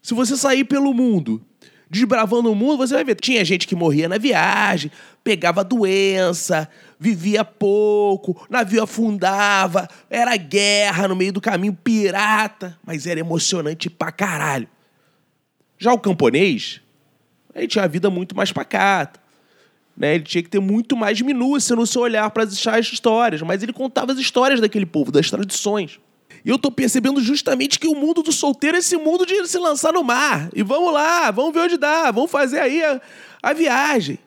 Se 0.01 0.13
você 0.13 0.37
sair 0.37 0.63
pelo 0.63 0.93
mundo 0.93 1.45
desbravando 1.89 2.49
o 2.49 2.55
mundo, 2.55 2.77
você 2.77 2.93
vai 2.93 3.03
ver. 3.03 3.15
Tinha 3.15 3.43
gente 3.43 3.67
que 3.67 3.75
morria 3.75 4.07
na 4.07 4.17
viagem, 4.17 4.89
pegava 5.21 5.65
doença, 5.65 6.69
vivia 6.97 7.43
pouco, 7.43 8.41
navio 8.49 8.81
afundava, 8.81 9.85
era 10.09 10.37
guerra 10.37 11.09
no 11.09 11.15
meio 11.17 11.33
do 11.33 11.41
caminho, 11.41 11.73
pirata, 11.73 12.79
mas 12.85 13.05
era 13.05 13.19
emocionante 13.19 13.89
pra 13.89 14.13
caralho. 14.13 14.69
Já 15.77 15.91
o 15.91 15.99
camponês, 15.99 16.79
ele 17.53 17.67
tinha 17.67 17.83
a 17.83 17.87
vida 17.87 18.09
muito 18.09 18.33
mais 18.33 18.49
pacata. 18.49 19.20
Né? 20.01 20.15
Ele 20.15 20.23
tinha 20.23 20.41
que 20.41 20.49
ter 20.49 20.59
muito 20.59 20.97
mais 20.97 21.21
minúcia 21.21 21.75
no 21.75 21.85
seu 21.85 22.01
olhar 22.01 22.27
para 22.31 22.45
achar 22.45 22.79
as 22.79 22.87
histórias, 22.87 23.43
mas 23.43 23.61
ele 23.61 23.71
contava 23.71 24.11
as 24.11 24.17
histórias 24.17 24.59
daquele 24.59 24.87
povo, 24.87 25.11
das 25.11 25.29
tradições. 25.29 25.99
E 26.43 26.49
eu 26.49 26.57
tô 26.57 26.71
percebendo 26.71 27.21
justamente 27.21 27.77
que 27.77 27.87
o 27.87 27.93
mundo 27.93 28.23
do 28.23 28.31
solteiro 28.31 28.77
é 28.77 28.79
esse 28.79 28.97
mundo 28.97 29.27
de 29.27 29.47
se 29.47 29.59
lançar 29.59 29.93
no 29.93 30.03
mar. 30.03 30.49
E 30.55 30.63
vamos 30.63 30.91
lá, 30.91 31.29
vamos 31.29 31.53
ver 31.53 31.59
onde 31.59 31.77
dá, 31.77 32.09
vamos 32.09 32.31
fazer 32.31 32.57
aí 32.57 32.83
a, 32.83 32.99
a 33.43 33.53
viagem. 33.53 34.17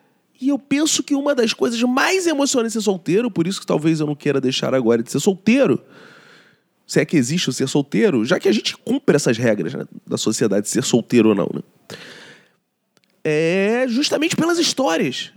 E 0.41 0.49
eu 0.49 0.61
penso 0.61 1.03
que 1.03 1.13
uma 1.13 1.35
das 1.35 1.53
coisas 1.53 1.83
mais 1.83 2.25
emocionantes 2.25 2.75
de 2.75 2.79
ser 2.79 2.85
solteiro, 2.85 3.29
por 3.29 3.45
isso 3.45 3.59
que 3.59 3.67
talvez 3.67 3.99
eu 3.99 4.07
não 4.07 4.15
queira 4.15 4.41
deixar 4.41 4.77
agora 4.77 5.03
de 5.03 5.11
ser 5.11 5.19
solteiro, 5.19 5.83
se 6.87 7.01
é 7.01 7.05
que 7.05 7.17
existe 7.17 7.49
o 7.49 7.53
ser 7.53 7.69
solteiro, 7.69 8.25
já 8.25 8.39
que 8.39 8.49
a 8.49 8.53
gente 8.53 8.77
cumpre 8.77 9.17
essas 9.17 9.37
regras 9.37 9.75
né, 9.75 9.85
da 10.07 10.17
sociedade, 10.17 10.69
ser 10.69 10.85
solteiro 10.85 11.31
ou 11.31 11.35
não, 11.35 11.51
né? 11.53 11.63
É 13.25 13.87
justamente 13.89 14.37
pelas 14.37 14.59
histórias. 14.59 15.34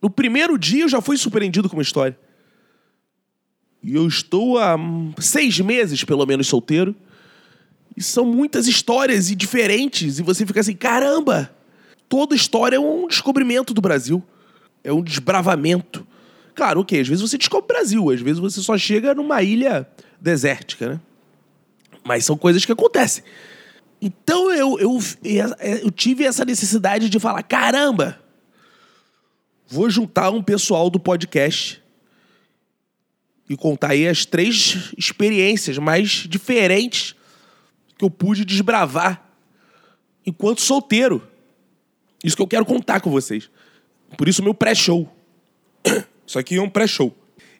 No 0.00 0.08
primeiro 0.08 0.58
dia 0.58 0.84
eu 0.84 0.88
já 0.88 1.00
fui 1.00 1.16
surpreendido 1.16 1.68
com 1.68 1.76
uma 1.76 1.82
história. 1.82 2.18
E 3.82 3.94
eu 3.94 4.06
estou 4.06 4.58
há 4.58 4.76
seis 5.18 5.58
meses, 5.60 6.04
pelo 6.04 6.26
menos, 6.26 6.46
solteiro. 6.46 6.94
E 7.96 8.02
são 8.02 8.24
muitas 8.24 8.66
histórias 8.66 9.30
e 9.30 9.34
diferentes. 9.34 10.18
E 10.18 10.22
você 10.22 10.44
fica 10.46 10.60
assim, 10.60 10.74
caramba! 10.74 11.50
toda 12.08 12.34
história 12.34 12.76
é 12.76 12.80
um 12.80 13.06
descobrimento 13.06 13.74
do 13.74 13.80
Brasil. 13.80 14.22
É 14.82 14.92
um 14.92 15.02
desbravamento. 15.02 16.06
Claro, 16.54 16.80
ok, 16.80 17.00
às 17.00 17.06
vezes 17.06 17.22
você 17.22 17.38
descobre 17.38 17.64
o 17.64 17.68
Brasil, 17.68 18.10
às 18.10 18.20
vezes 18.20 18.38
você 18.38 18.60
só 18.60 18.76
chega 18.76 19.14
numa 19.14 19.42
ilha 19.42 19.88
desértica, 20.20 20.88
né? 20.88 21.00
Mas 22.02 22.24
são 22.24 22.36
coisas 22.36 22.64
que 22.64 22.72
acontecem. 22.72 23.22
Então 24.00 24.50
eu, 24.50 24.78
eu, 24.78 24.98
eu 25.82 25.90
tive 25.90 26.24
essa 26.24 26.44
necessidade 26.44 27.10
de 27.10 27.20
falar: 27.20 27.42
caramba, 27.42 28.18
vou 29.68 29.90
juntar 29.90 30.30
um 30.30 30.42
pessoal 30.42 30.88
do 30.88 30.98
podcast 30.98 31.82
e 33.48 33.56
contar 33.56 33.90
aí 33.90 34.08
as 34.08 34.24
três 34.24 34.92
experiências 34.96 35.78
mais 35.78 36.08
diferentes 36.28 37.14
que 37.96 38.04
eu 38.04 38.10
pude 38.10 38.44
desbravar 38.44 39.30
enquanto 40.24 40.60
solteiro. 40.60 41.26
Isso 42.24 42.34
que 42.34 42.42
eu 42.42 42.46
quero 42.46 42.64
contar 42.64 43.00
com 43.00 43.10
vocês. 43.10 43.50
Por 44.16 44.26
isso, 44.26 44.42
meu 44.42 44.54
pré-show. 44.54 45.10
Isso 46.26 46.38
aqui 46.38 46.56
é 46.56 46.60
um 46.60 46.68
pré-show. 46.68 47.16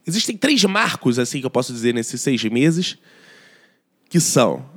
Existem 0.07 0.37
três 0.37 0.63
marcos, 0.65 1.19
assim, 1.19 1.41
que 1.41 1.47
eu 1.47 1.51
posso 1.51 1.73
dizer 1.73 1.95
nesses 1.95 2.21
seis 2.21 2.43
meses, 2.45 2.99
que 4.11 4.21
são 4.21 4.69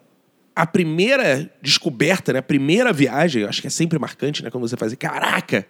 a 0.56 0.66
primeira 0.66 1.52
descoberta, 1.62 2.32
né? 2.32 2.40
A 2.40 2.44
primeira 2.44 2.94
viagem, 2.94 3.44
acho 3.44 3.60
que 3.60 3.68
é 3.68 3.70
sempre 3.70 4.00
marcante, 4.00 4.44
né? 4.44 4.50
Quando 4.50 4.68
você 4.68 4.78
faz, 4.78 4.94
caraca, 4.96 5.68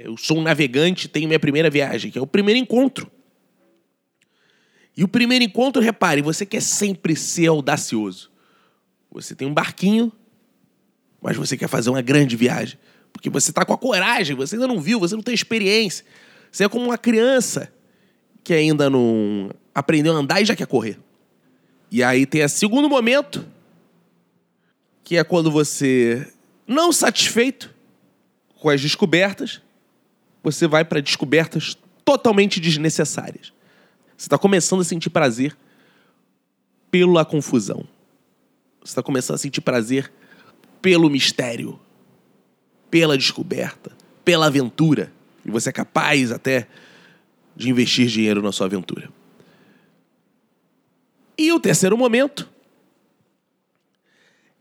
eu 0.00 0.16
sou 0.16 0.38
um 0.38 0.42
navegante, 0.42 1.08
tenho 1.08 1.26
minha 1.26 1.40
primeira 1.40 1.68
viagem, 1.68 2.08
que 2.08 2.16
é 2.16 2.22
o 2.22 2.26
primeiro 2.26 2.56
encontro. 2.56 3.10
E 4.96 5.02
o 5.02 5.08
primeiro 5.08 5.44
encontro, 5.44 5.82
repare, 5.82 6.22
você 6.22 6.46
quer 6.46 6.62
sempre 6.62 7.16
ser 7.16 7.48
audacioso. 7.48 8.30
Você 9.10 9.34
tem 9.34 9.48
um 9.48 9.52
barquinho, 9.52 10.12
mas 11.20 11.36
você 11.36 11.56
quer 11.56 11.68
fazer 11.68 11.90
uma 11.90 12.00
grande 12.00 12.36
viagem. 12.36 12.78
Porque 13.12 13.28
você 13.28 13.50
está 13.50 13.64
com 13.64 13.72
a 13.72 13.78
coragem, 13.78 14.36
você 14.36 14.54
ainda 14.54 14.68
não 14.68 14.80
viu, 14.80 15.00
você 15.00 15.16
não 15.16 15.22
tem 15.22 15.34
experiência. 15.34 16.04
Você 16.52 16.62
é 16.62 16.68
como 16.68 16.84
uma 16.84 16.98
criança 16.98 17.72
que 18.44 18.54
ainda 18.54 18.88
não 18.88 19.50
aprendeu 19.74 20.14
a 20.14 20.18
andar 20.18 20.40
e 20.40 20.44
já 20.44 20.54
quer 20.54 20.68
correr. 20.68 20.96
E 21.90 22.04
aí 22.04 22.24
tem 22.24 22.44
o 22.44 22.48
segundo 22.48 22.88
momento, 22.88 23.44
que 25.02 25.16
é 25.16 25.24
quando 25.24 25.50
você, 25.50 26.32
não 26.68 26.92
satisfeito 26.92 27.74
com 28.60 28.68
as 28.68 28.80
descobertas, 28.80 29.60
você 30.42 30.66
vai 30.66 30.84
para 30.84 31.00
descobertas 31.00 31.76
totalmente 32.04 32.60
desnecessárias. 32.60 33.52
Você 34.16 34.26
está 34.26 34.38
começando 34.38 34.80
a 34.80 34.84
sentir 34.84 35.10
prazer 35.10 35.56
pela 36.90 37.24
confusão. 37.24 37.86
Você 38.80 38.92
está 38.92 39.02
começando 39.02 39.34
a 39.34 39.38
sentir 39.38 39.60
prazer 39.60 40.12
pelo 40.80 41.10
mistério, 41.10 41.78
pela 42.90 43.16
descoberta, 43.16 43.92
pela 44.24 44.46
aventura. 44.46 45.12
E 45.44 45.50
você 45.50 45.68
é 45.68 45.72
capaz 45.72 46.32
até 46.32 46.66
de 47.54 47.68
investir 47.68 48.06
dinheiro 48.06 48.40
na 48.40 48.52
sua 48.52 48.66
aventura. 48.66 49.10
E 51.36 51.52
o 51.52 51.60
terceiro 51.60 51.96
momento 51.96 52.48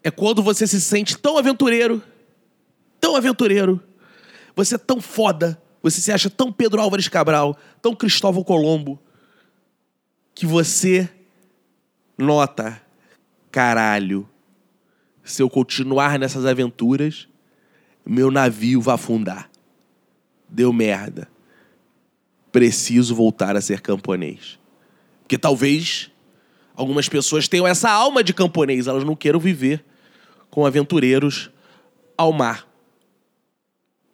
é 0.03 0.11
quando 0.11 0.43
você 0.43 0.67
se 0.67 0.79
sente 0.79 1.17
tão 1.17 1.37
aventureiro, 1.37 2.01
tão 2.99 3.15
aventureiro, 3.15 3.81
você 4.55 4.75
é 4.75 4.77
tão 4.77 5.01
foda, 5.01 5.61
você 5.81 6.01
se 6.01 6.11
acha 6.11 6.29
tão 6.29 6.51
Pedro 6.51 6.81
Álvares 6.81 7.07
Cabral, 7.07 7.57
tão 7.81 7.95
Cristóvão 7.95 8.43
Colombo, 8.43 8.99
que 10.33 10.45
você 10.45 11.09
nota, 12.17 12.81
caralho, 13.51 14.27
se 15.23 15.41
eu 15.41 15.49
continuar 15.49 16.17
nessas 16.17 16.45
aventuras, 16.45 17.27
meu 18.05 18.31
navio 18.31 18.81
vai 18.81 18.95
afundar. 18.95 19.49
Deu 20.47 20.71
merda. 20.71 21.27
Preciso 22.51 23.13
voltar 23.13 23.55
a 23.55 23.61
ser 23.61 23.81
camponês. 23.81 24.57
Porque 25.21 25.37
talvez 25.37 26.09
algumas 26.75 27.09
pessoas 27.09 27.47
tenham 27.47 27.67
essa 27.67 27.91
alma 27.91 28.23
de 28.23 28.33
camponês, 28.33 28.87
elas 28.87 29.03
não 29.03 29.15
queiram 29.15 29.39
viver 29.39 29.83
com 30.49 30.65
aventureiros 30.65 31.51
ao 32.17 32.31
mar. 32.31 32.65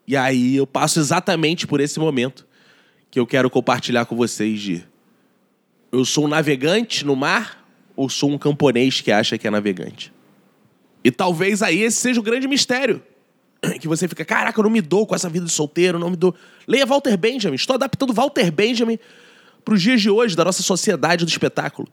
E 0.08 0.18
aí 0.18 0.56
eu 0.56 0.68
passo 0.68 1.00
exatamente 1.00 1.66
por 1.66 1.80
esse 1.80 2.00
momento 2.00 2.46
que 3.10 3.20
eu 3.20 3.28
quero 3.28 3.50
compartilhar 3.50 4.06
com 4.06 4.16
vocês 4.16 4.60
de 4.60 4.84
eu 5.92 6.04
sou 6.04 6.26
um 6.26 6.28
navegante 6.28 7.06
no 7.06 7.16
mar 7.16 7.64
ou 7.96 8.10
sou 8.10 8.32
um 8.32 8.38
camponês 8.38 9.00
que 9.00 9.12
acha 9.12 9.38
que 9.38 9.48
é 9.48 9.52
navegante? 9.52 10.12
E 11.04 11.12
talvez 11.12 11.62
aí 11.62 11.82
esse 11.82 11.98
seja 11.98 12.20
o 12.20 12.24
grande 12.24 12.48
mistério. 12.48 13.02
Que 13.80 13.88
você 13.88 14.08
fica, 14.08 14.26
caraca, 14.26 14.60
eu 14.60 14.64
não 14.64 14.70
me 14.70 14.82
dou 14.82 15.06
com 15.06 15.16
essa 15.16 15.30
vida 15.30 15.46
de 15.46 15.52
solteiro, 15.52 16.00
não 16.00 16.10
me 16.10 16.16
dou. 16.16 16.36
Leia 16.68 16.86
Walter 16.86 17.16
Benjamin. 17.16 17.56
Estou 17.56 17.76
adaptando 17.76 18.14
Walter 18.14 18.52
Benjamin 18.52 18.98
para 19.64 19.74
os 19.74 19.82
dias 19.82 20.02
de 20.02 20.10
hoje, 20.10 20.36
da 20.36 20.44
nossa 20.44 20.62
sociedade 20.64 21.24
do 21.24 21.30
espetáculo. 21.30 21.88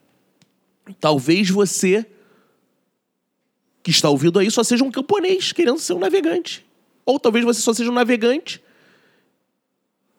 Talvez 0.99 1.49
você 1.49 2.07
que 3.83 3.90
está 3.90 4.11
ouvindo 4.11 4.38
aí 4.38 4.50
só 4.50 4.62
seja 4.64 4.85
um 4.85 4.90
camponês 4.90 5.52
querendo 5.52 5.79
ser 5.79 5.93
um 5.93 5.99
navegante. 5.99 6.64
Ou 7.11 7.19
talvez 7.21 7.45
você 7.45 7.61
só 7.61 7.73
seja 7.73 7.90
um 7.90 7.95
navegante 7.95 8.62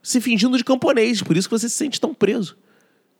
se 0.04 0.20
fingindo 0.20 0.58
de 0.58 0.64
camponês, 0.64 1.22
por 1.22 1.38
isso 1.38 1.48
que 1.48 1.58
você 1.58 1.70
se 1.70 1.76
sente 1.76 2.02
tão 2.02 2.14
preso. 2.14 2.58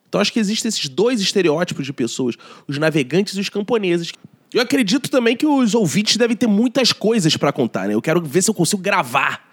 Então 0.10 0.20
acho 0.20 0.34
que 0.34 0.40
existem 0.40 0.68
esses 0.68 0.90
dois 0.90 1.22
estereótipos 1.22 1.86
de 1.86 1.94
pessoas, 1.94 2.36
os 2.68 2.78
navegantes 2.78 3.36
e 3.36 3.40
os 3.40 3.50
camponeses. 3.50 4.12
Eu 4.54 4.62
acredito 4.62 5.10
também 5.10 5.38
que 5.38 5.46
os 5.46 5.74
ouvintes 5.74 6.18
devem 6.18 6.36
ter 6.36 6.48
muitas 6.48 6.92
coisas 6.92 7.38
para 7.38 7.54
contar, 7.54 7.88
né? 7.88 7.94
Eu 7.94 8.02
quero 8.02 8.22
ver 8.22 8.42
se 8.42 8.50
eu 8.50 8.54
consigo 8.54 8.82
gravar 8.82 9.50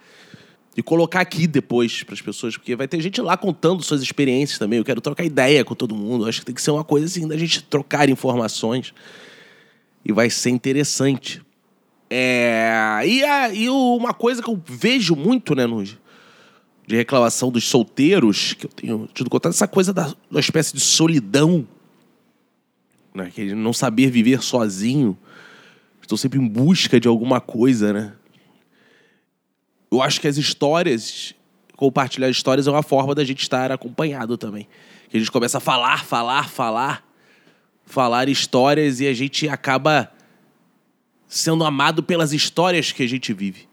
e 0.75 0.83
colocar 0.83 1.21
aqui 1.21 1.47
depois 1.47 2.03
para 2.03 2.13
as 2.13 2.21
pessoas, 2.21 2.57
porque 2.57 2.75
vai 2.75 2.87
ter 2.87 2.99
gente 2.99 3.21
lá 3.21 3.37
contando 3.37 3.81
suas 3.83 4.01
experiências 4.01 4.59
também. 4.59 4.79
Eu 4.79 4.85
quero 4.85 4.99
trocar 4.99 5.23
ideia 5.23 5.63
com 5.63 5.73
todo 5.73 5.95
mundo. 5.95 6.27
Acho 6.27 6.41
que 6.41 6.47
tem 6.47 6.55
que 6.55 6.61
ser 6.61 6.71
uma 6.71 6.83
coisa 6.83 7.05
assim 7.05 7.27
da 7.27 7.37
gente 7.37 7.63
trocar 7.63 8.09
informações 8.09 8.93
e 10.03 10.11
vai 10.11 10.29
ser 10.29 10.49
interessante. 10.49 11.41
É... 12.09 13.01
E, 13.05 13.23
a, 13.23 13.53
e 13.53 13.69
uma 13.69 14.13
coisa 14.13 14.41
que 14.41 14.49
eu 14.49 14.61
vejo 14.65 15.15
muito, 15.15 15.53
né, 15.53 15.65
no, 15.65 15.83
de 16.89 16.95
reclamação 16.95 17.51
dos 17.51 17.67
solteiros, 17.67 18.53
que 18.53 18.65
eu 18.65 18.69
tenho 18.71 19.09
tido 19.13 19.29
contato, 19.29 19.53
essa 19.53 19.67
coisa 19.67 19.93
da 19.93 20.11
uma 20.29 20.39
espécie 20.39 20.73
de 20.73 20.79
solidão, 20.79 21.67
né, 23.13 23.31
que 23.33 23.53
não 23.53 23.73
saber 23.73 24.09
viver 24.09 24.41
sozinho. 24.41 25.15
Estou 26.01 26.17
sempre 26.17 26.39
em 26.39 26.47
busca 26.47 26.99
de 26.99 27.07
alguma 27.07 27.39
coisa, 27.39 27.93
né? 27.93 28.13
Eu 29.91 30.01
acho 30.01 30.19
que 30.19 30.27
as 30.27 30.37
histórias, 30.37 31.35
compartilhar 31.75 32.29
histórias 32.29 32.65
é 32.65 32.71
uma 32.71 32.81
forma 32.81 33.13
da 33.13 33.23
gente 33.23 33.43
estar 33.43 33.71
acompanhado 33.71 34.35
também. 34.35 34.67
Que 35.09 35.17
a 35.17 35.19
gente 35.19 35.31
começa 35.31 35.59
a 35.59 35.61
falar, 35.61 36.03
falar, 36.03 36.49
falar, 36.49 37.07
falar 37.85 38.29
histórias 38.29 38.99
e 38.99 39.07
a 39.07 39.13
gente 39.13 39.47
acaba 39.47 40.11
sendo 41.29 41.63
amado 41.63 42.01
pelas 42.01 42.33
histórias 42.33 42.91
que 42.91 43.03
a 43.03 43.07
gente 43.07 43.31
vive. 43.31 43.69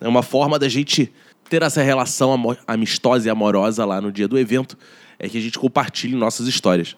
É 0.00 0.06
uma 0.06 0.22
forma 0.22 0.58
da 0.58 0.68
gente 0.68 1.12
ter 1.50 1.62
essa 1.62 1.82
relação 1.82 2.56
amistosa 2.66 3.26
e 3.26 3.30
amorosa 3.30 3.84
lá 3.84 4.00
no 4.00 4.10
dia 4.10 4.26
do 4.26 4.38
evento, 4.38 4.78
é 5.18 5.28
que 5.28 5.36
a 5.36 5.40
gente 5.40 5.58
compartilhe 5.58 6.14
nossas 6.14 6.46
histórias. 6.46 6.96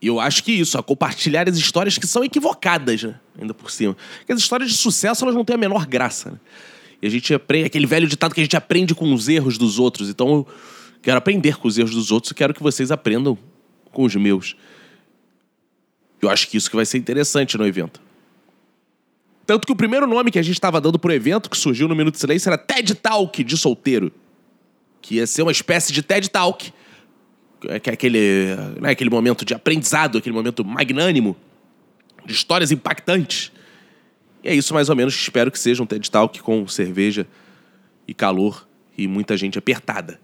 E 0.00 0.06
eu 0.08 0.20
acho 0.20 0.44
que 0.44 0.52
isso, 0.52 0.78
a 0.78 0.82
compartilhar 0.82 1.48
as 1.48 1.56
histórias 1.56 1.96
que 1.96 2.06
são 2.06 2.22
equivocadas, 2.22 3.02
né? 3.02 3.18
ainda 3.40 3.54
por 3.54 3.70
cima. 3.70 3.96
Porque 4.18 4.32
as 4.32 4.38
histórias 4.38 4.70
de 4.70 4.76
sucesso, 4.76 5.24
elas 5.24 5.34
não 5.34 5.44
têm 5.44 5.54
a 5.54 5.58
menor 5.58 5.86
graça. 5.86 6.32
Né? 6.32 6.38
E 7.02 7.06
a 7.06 7.10
gente 7.10 7.32
aprende, 7.32 7.64
aquele 7.64 7.86
velho 7.86 8.06
ditado 8.06 8.34
que 8.34 8.40
a 8.40 8.44
gente 8.44 8.56
aprende 8.56 8.94
com 8.94 9.12
os 9.12 9.28
erros 9.28 9.56
dos 9.56 9.78
outros. 9.78 10.10
Então 10.10 10.28
eu 10.28 10.46
quero 11.02 11.16
aprender 11.16 11.56
com 11.56 11.66
os 11.66 11.78
erros 11.78 11.94
dos 11.94 12.12
outros 12.12 12.30
e 12.30 12.34
quero 12.34 12.52
que 12.52 12.62
vocês 12.62 12.90
aprendam 12.92 13.36
com 13.90 14.04
os 14.04 14.14
meus. 14.14 14.54
Eu 16.20 16.28
acho 16.28 16.48
que 16.48 16.56
isso 16.56 16.70
que 16.70 16.76
vai 16.76 16.84
ser 16.84 16.98
interessante 16.98 17.56
no 17.56 17.66
evento. 17.66 18.05
Tanto 19.46 19.66
que 19.66 19.72
o 19.72 19.76
primeiro 19.76 20.06
nome 20.06 20.30
que 20.30 20.38
a 20.38 20.42
gente 20.42 20.54
estava 20.54 20.80
dando 20.80 20.98
pro 20.98 21.12
evento, 21.12 21.48
que 21.48 21.56
surgiu 21.56 21.86
no 21.86 21.94
Minuto 21.94 22.18
Silêncio, 22.18 22.48
era 22.48 22.58
TED 22.58 22.96
Talk 22.96 23.44
de 23.44 23.56
solteiro. 23.56 24.10
Que 25.00 25.16
ia 25.16 25.26
ser 25.26 25.42
uma 25.42 25.52
espécie 25.52 25.92
de 25.92 26.02
TED 26.02 26.28
Talk. 26.28 26.72
Que 27.60 27.90
é 27.90 27.92
aquele, 27.92 28.56
né, 28.80 28.90
aquele 28.90 29.08
momento 29.08 29.44
de 29.44 29.54
aprendizado, 29.54 30.18
aquele 30.18 30.34
momento 30.34 30.64
magnânimo, 30.64 31.36
de 32.24 32.32
histórias 32.32 32.72
impactantes. 32.72 33.52
E 34.42 34.48
é 34.48 34.54
isso 34.54 34.74
mais 34.74 34.88
ou 34.88 34.96
menos 34.96 35.14
espero 35.14 35.50
que 35.50 35.58
seja 35.58 35.82
um 35.82 35.86
TED 35.86 36.10
Talk 36.10 36.40
com 36.40 36.66
cerveja 36.66 37.26
e 38.06 38.12
calor 38.12 38.66
e 38.98 39.06
muita 39.06 39.36
gente 39.36 39.58
apertada. 39.58 40.20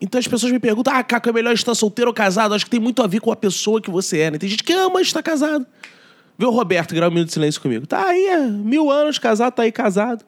Então 0.00 0.18
as 0.18 0.28
pessoas 0.28 0.52
me 0.52 0.60
perguntam: 0.60 0.94
ah, 0.94 1.02
Caco, 1.02 1.28
é 1.28 1.32
melhor 1.32 1.54
estar 1.54 1.74
solteiro 1.74 2.10
ou 2.10 2.14
casado? 2.14 2.54
Acho 2.54 2.64
que 2.64 2.70
tem 2.70 2.80
muito 2.80 3.02
a 3.02 3.06
ver 3.06 3.20
com 3.20 3.32
a 3.32 3.36
pessoa 3.36 3.80
que 3.80 3.90
você 3.90 4.20
é, 4.20 4.30
né? 4.30 4.38
Tem 4.38 4.48
gente 4.48 4.62
que 4.62 4.72
ama 4.72 5.00
estar 5.00 5.22
casado. 5.22 5.66
Vê 6.36 6.46
o 6.46 6.50
Roberto 6.50 6.94
gravar 6.94 7.10
um 7.10 7.14
minuto 7.14 7.28
de 7.28 7.34
silêncio 7.34 7.60
comigo. 7.60 7.86
Tá 7.86 8.06
aí, 8.06 8.50
mil 8.50 8.90
anos 8.90 9.18
casado, 9.18 9.54
tá 9.54 9.62
aí 9.62 9.72
casado. 9.72 10.24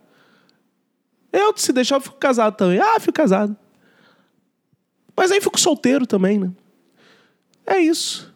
Eu, 1.33 1.53
se 1.57 1.73
deixar, 1.73 1.97
eu 1.97 2.01
fico 2.01 2.17
casado 2.17 2.57
também. 2.57 2.79
Ah, 2.79 2.99
fico 3.01 3.13
casado. 3.13 3.57
Mas 5.17 5.33
aí 5.33 5.41
fico 5.41 5.59
solteiro 5.59 6.07
também, 6.07 6.39
né? 6.39 6.51
É 7.67 7.79
isso. 7.79 8.33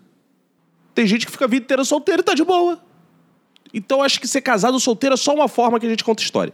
Tem 0.95 1.07
gente 1.07 1.25
que 1.25 1.33
fica 1.33 1.45
a 1.45 1.49
vida 1.49 1.65
inteira 1.65 1.85
solteiro 1.85 2.21
e 2.21 2.25
tá 2.25 2.35
de 2.35 2.45
boa. 2.45 2.81
Então 3.73 4.03
acho 4.03 4.21
que 4.21 4.27
ser 4.27 4.41
casado 4.41 4.75
ou 4.75 4.81
solteiro 4.81 5.15
é 5.15 5.17
só 5.17 5.33
uma 5.35 5.47
forma 5.47 5.79
que 5.79 5.87
a 5.87 5.89
gente 5.89 6.03
conta 6.03 6.23
história. 6.23 6.53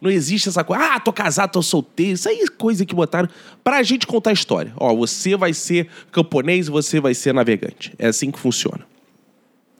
Não 0.00 0.10
existe 0.10 0.48
essa 0.48 0.62
coisa, 0.62 0.94
ah, 0.94 1.00
tô 1.00 1.12
casado, 1.12 1.52
tô 1.52 1.62
solteiro. 1.62 2.12
Isso 2.12 2.28
aí 2.28 2.40
é 2.40 2.46
coisa 2.46 2.86
que 2.86 2.94
botaram 2.94 3.28
pra 3.62 3.82
gente 3.82 4.06
contar 4.06 4.32
história. 4.32 4.72
Ó, 4.76 4.94
você 4.94 5.36
vai 5.36 5.52
ser 5.52 5.88
camponês 6.10 6.68
você 6.68 7.00
vai 7.00 7.14
ser 7.14 7.34
navegante. 7.34 7.92
É 7.98 8.06
assim 8.06 8.30
que 8.30 8.38
funciona. 8.38 8.86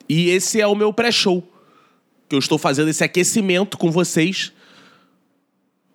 E 0.08 0.30
esse 0.30 0.60
é 0.60 0.66
o 0.66 0.74
meu 0.74 0.92
pré-show. 0.92 1.46
Que 2.28 2.34
eu 2.34 2.38
estou 2.38 2.58
fazendo 2.58 2.88
esse 2.88 3.04
aquecimento 3.04 3.76
com 3.76 3.90
vocês 3.90 4.52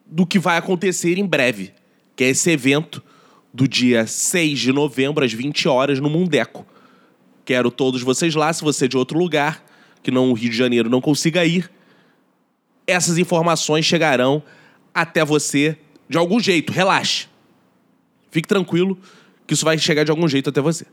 do 0.05 0.25
que 0.25 0.37
vai 0.37 0.57
acontecer 0.57 1.17
em 1.17 1.25
breve. 1.25 1.73
Que 2.15 2.25
é 2.25 2.29
esse 2.29 2.51
evento 2.51 3.01
do 3.53 3.67
dia 3.67 4.07
6 4.07 4.59
de 4.59 4.73
novembro, 4.73 5.23
às 5.23 5.31
20 5.31 5.67
horas, 5.67 5.99
no 5.99 6.09
Mundeco. 6.09 6.65
Quero 7.45 7.69
todos 7.69 8.01
vocês 8.01 8.33
lá, 8.35 8.51
se 8.51 8.63
você 8.63 8.85
é 8.85 8.87
de 8.87 8.97
outro 8.97 9.17
lugar, 9.17 9.63
que 10.01 10.09
não 10.09 10.31
o 10.31 10.33
Rio 10.33 10.49
de 10.49 10.57
Janeiro 10.57 10.89
não 10.89 11.01
consiga 11.01 11.45
ir. 11.45 11.69
Essas 12.87 13.17
informações 13.17 13.85
chegarão 13.85 14.41
até 14.93 15.23
você 15.23 15.77
de 16.07 16.17
algum 16.17 16.39
jeito. 16.39 16.71
Relaxe. 16.71 17.27
Fique 18.31 18.47
tranquilo 18.47 18.97
que 19.45 19.53
isso 19.53 19.65
vai 19.65 19.77
chegar 19.77 20.03
de 20.03 20.11
algum 20.11 20.27
jeito 20.27 20.49
até 20.49 20.61
você. 20.61 20.85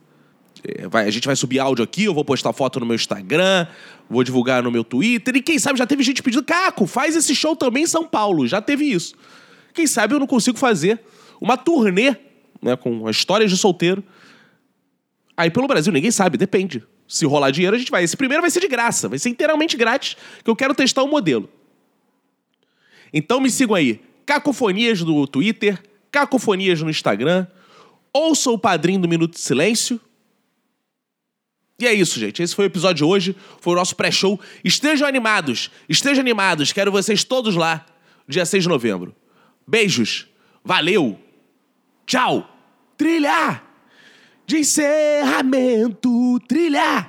É, 0.62 0.88
vai- 0.88 1.06
a 1.06 1.10
gente 1.10 1.26
vai 1.26 1.34
subir 1.36 1.58
áudio 1.58 1.82
aqui, 1.84 2.04
eu 2.04 2.14
vou 2.14 2.24
postar 2.24 2.52
foto 2.52 2.78
no 2.80 2.86
meu 2.86 2.94
Instagram, 2.94 3.66
vou 4.08 4.22
divulgar 4.22 4.62
no 4.62 4.70
meu 4.70 4.84
Twitter. 4.84 5.36
E 5.36 5.42
quem 5.42 5.58
sabe 5.58 5.78
já 5.78 5.86
teve 5.86 6.02
gente 6.02 6.22
pedindo, 6.22 6.44
Caco, 6.44 6.86
faz 6.86 7.16
esse 7.16 7.34
show 7.34 7.56
também 7.56 7.84
em 7.84 7.86
São 7.86 8.06
Paulo. 8.06 8.46
Já 8.46 8.60
teve 8.60 8.84
isso. 8.84 9.14
Quem 9.72 9.86
sabe 9.86 10.14
eu 10.14 10.18
não 10.20 10.26
consigo 10.26 10.58
fazer 10.58 11.00
uma 11.40 11.56
turnê 11.56 12.16
né, 12.60 12.76
com 12.76 13.08
histórias 13.08 13.50
de 13.50 13.56
solteiro. 13.56 14.04
Aí 15.36 15.50
pelo 15.50 15.66
Brasil, 15.66 15.92
ninguém 15.92 16.10
sabe, 16.10 16.36
depende. 16.36 16.82
Se 17.08 17.24
rolar 17.24 17.50
dinheiro, 17.50 17.74
a 17.74 17.78
gente 17.78 17.90
vai. 17.90 18.04
Esse 18.04 18.16
primeiro 18.16 18.42
vai 18.42 18.50
ser 18.50 18.60
de 18.60 18.68
graça, 18.68 19.08
vai 19.08 19.18
ser 19.18 19.30
inteiramente 19.30 19.76
grátis, 19.76 20.16
que 20.44 20.50
eu 20.50 20.54
quero 20.54 20.74
testar 20.74 21.02
o 21.02 21.08
modelo. 21.08 21.48
Então 23.12 23.40
me 23.40 23.50
sigam 23.50 23.74
aí. 23.74 24.00
Cacofonias 24.26 25.00
no 25.00 25.26
Twitter, 25.26 25.82
Cacofonias 26.12 26.82
no 26.82 26.90
Instagram. 26.90 27.46
Ouça 28.12 28.50
o 28.50 28.58
padrinho 28.58 29.00
do 29.00 29.08
Minuto 29.08 29.32
de 29.34 29.40
Silêncio. 29.40 30.00
E 31.80 31.86
é 31.86 31.94
isso, 31.94 32.20
gente. 32.20 32.42
Esse 32.42 32.54
foi 32.54 32.66
o 32.66 32.68
episódio 32.68 32.96
de 32.96 33.04
hoje. 33.04 33.34
Foi 33.60 33.72
o 33.72 33.76
nosso 33.76 33.96
pré-show. 33.96 34.38
Estejam 34.62 35.08
animados. 35.08 35.70
Estejam 35.88 36.20
animados. 36.20 36.72
Quero 36.72 36.92
vocês 36.92 37.24
todos 37.24 37.56
lá, 37.56 37.86
dia 38.28 38.44
6 38.44 38.64
de 38.64 38.68
novembro. 38.68 39.16
Beijos. 39.66 40.26
Valeu. 40.62 41.18
Tchau. 42.04 42.46
Trilha. 42.98 43.62
De 44.46 44.58
encerramento. 44.58 46.38
Trilha. 46.40 47.08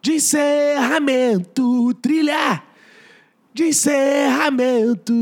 De 0.00 0.12
encerramento. 0.12 1.92
Trilha. 1.94 2.62
De 3.52 3.64
encerramento. 3.64 5.12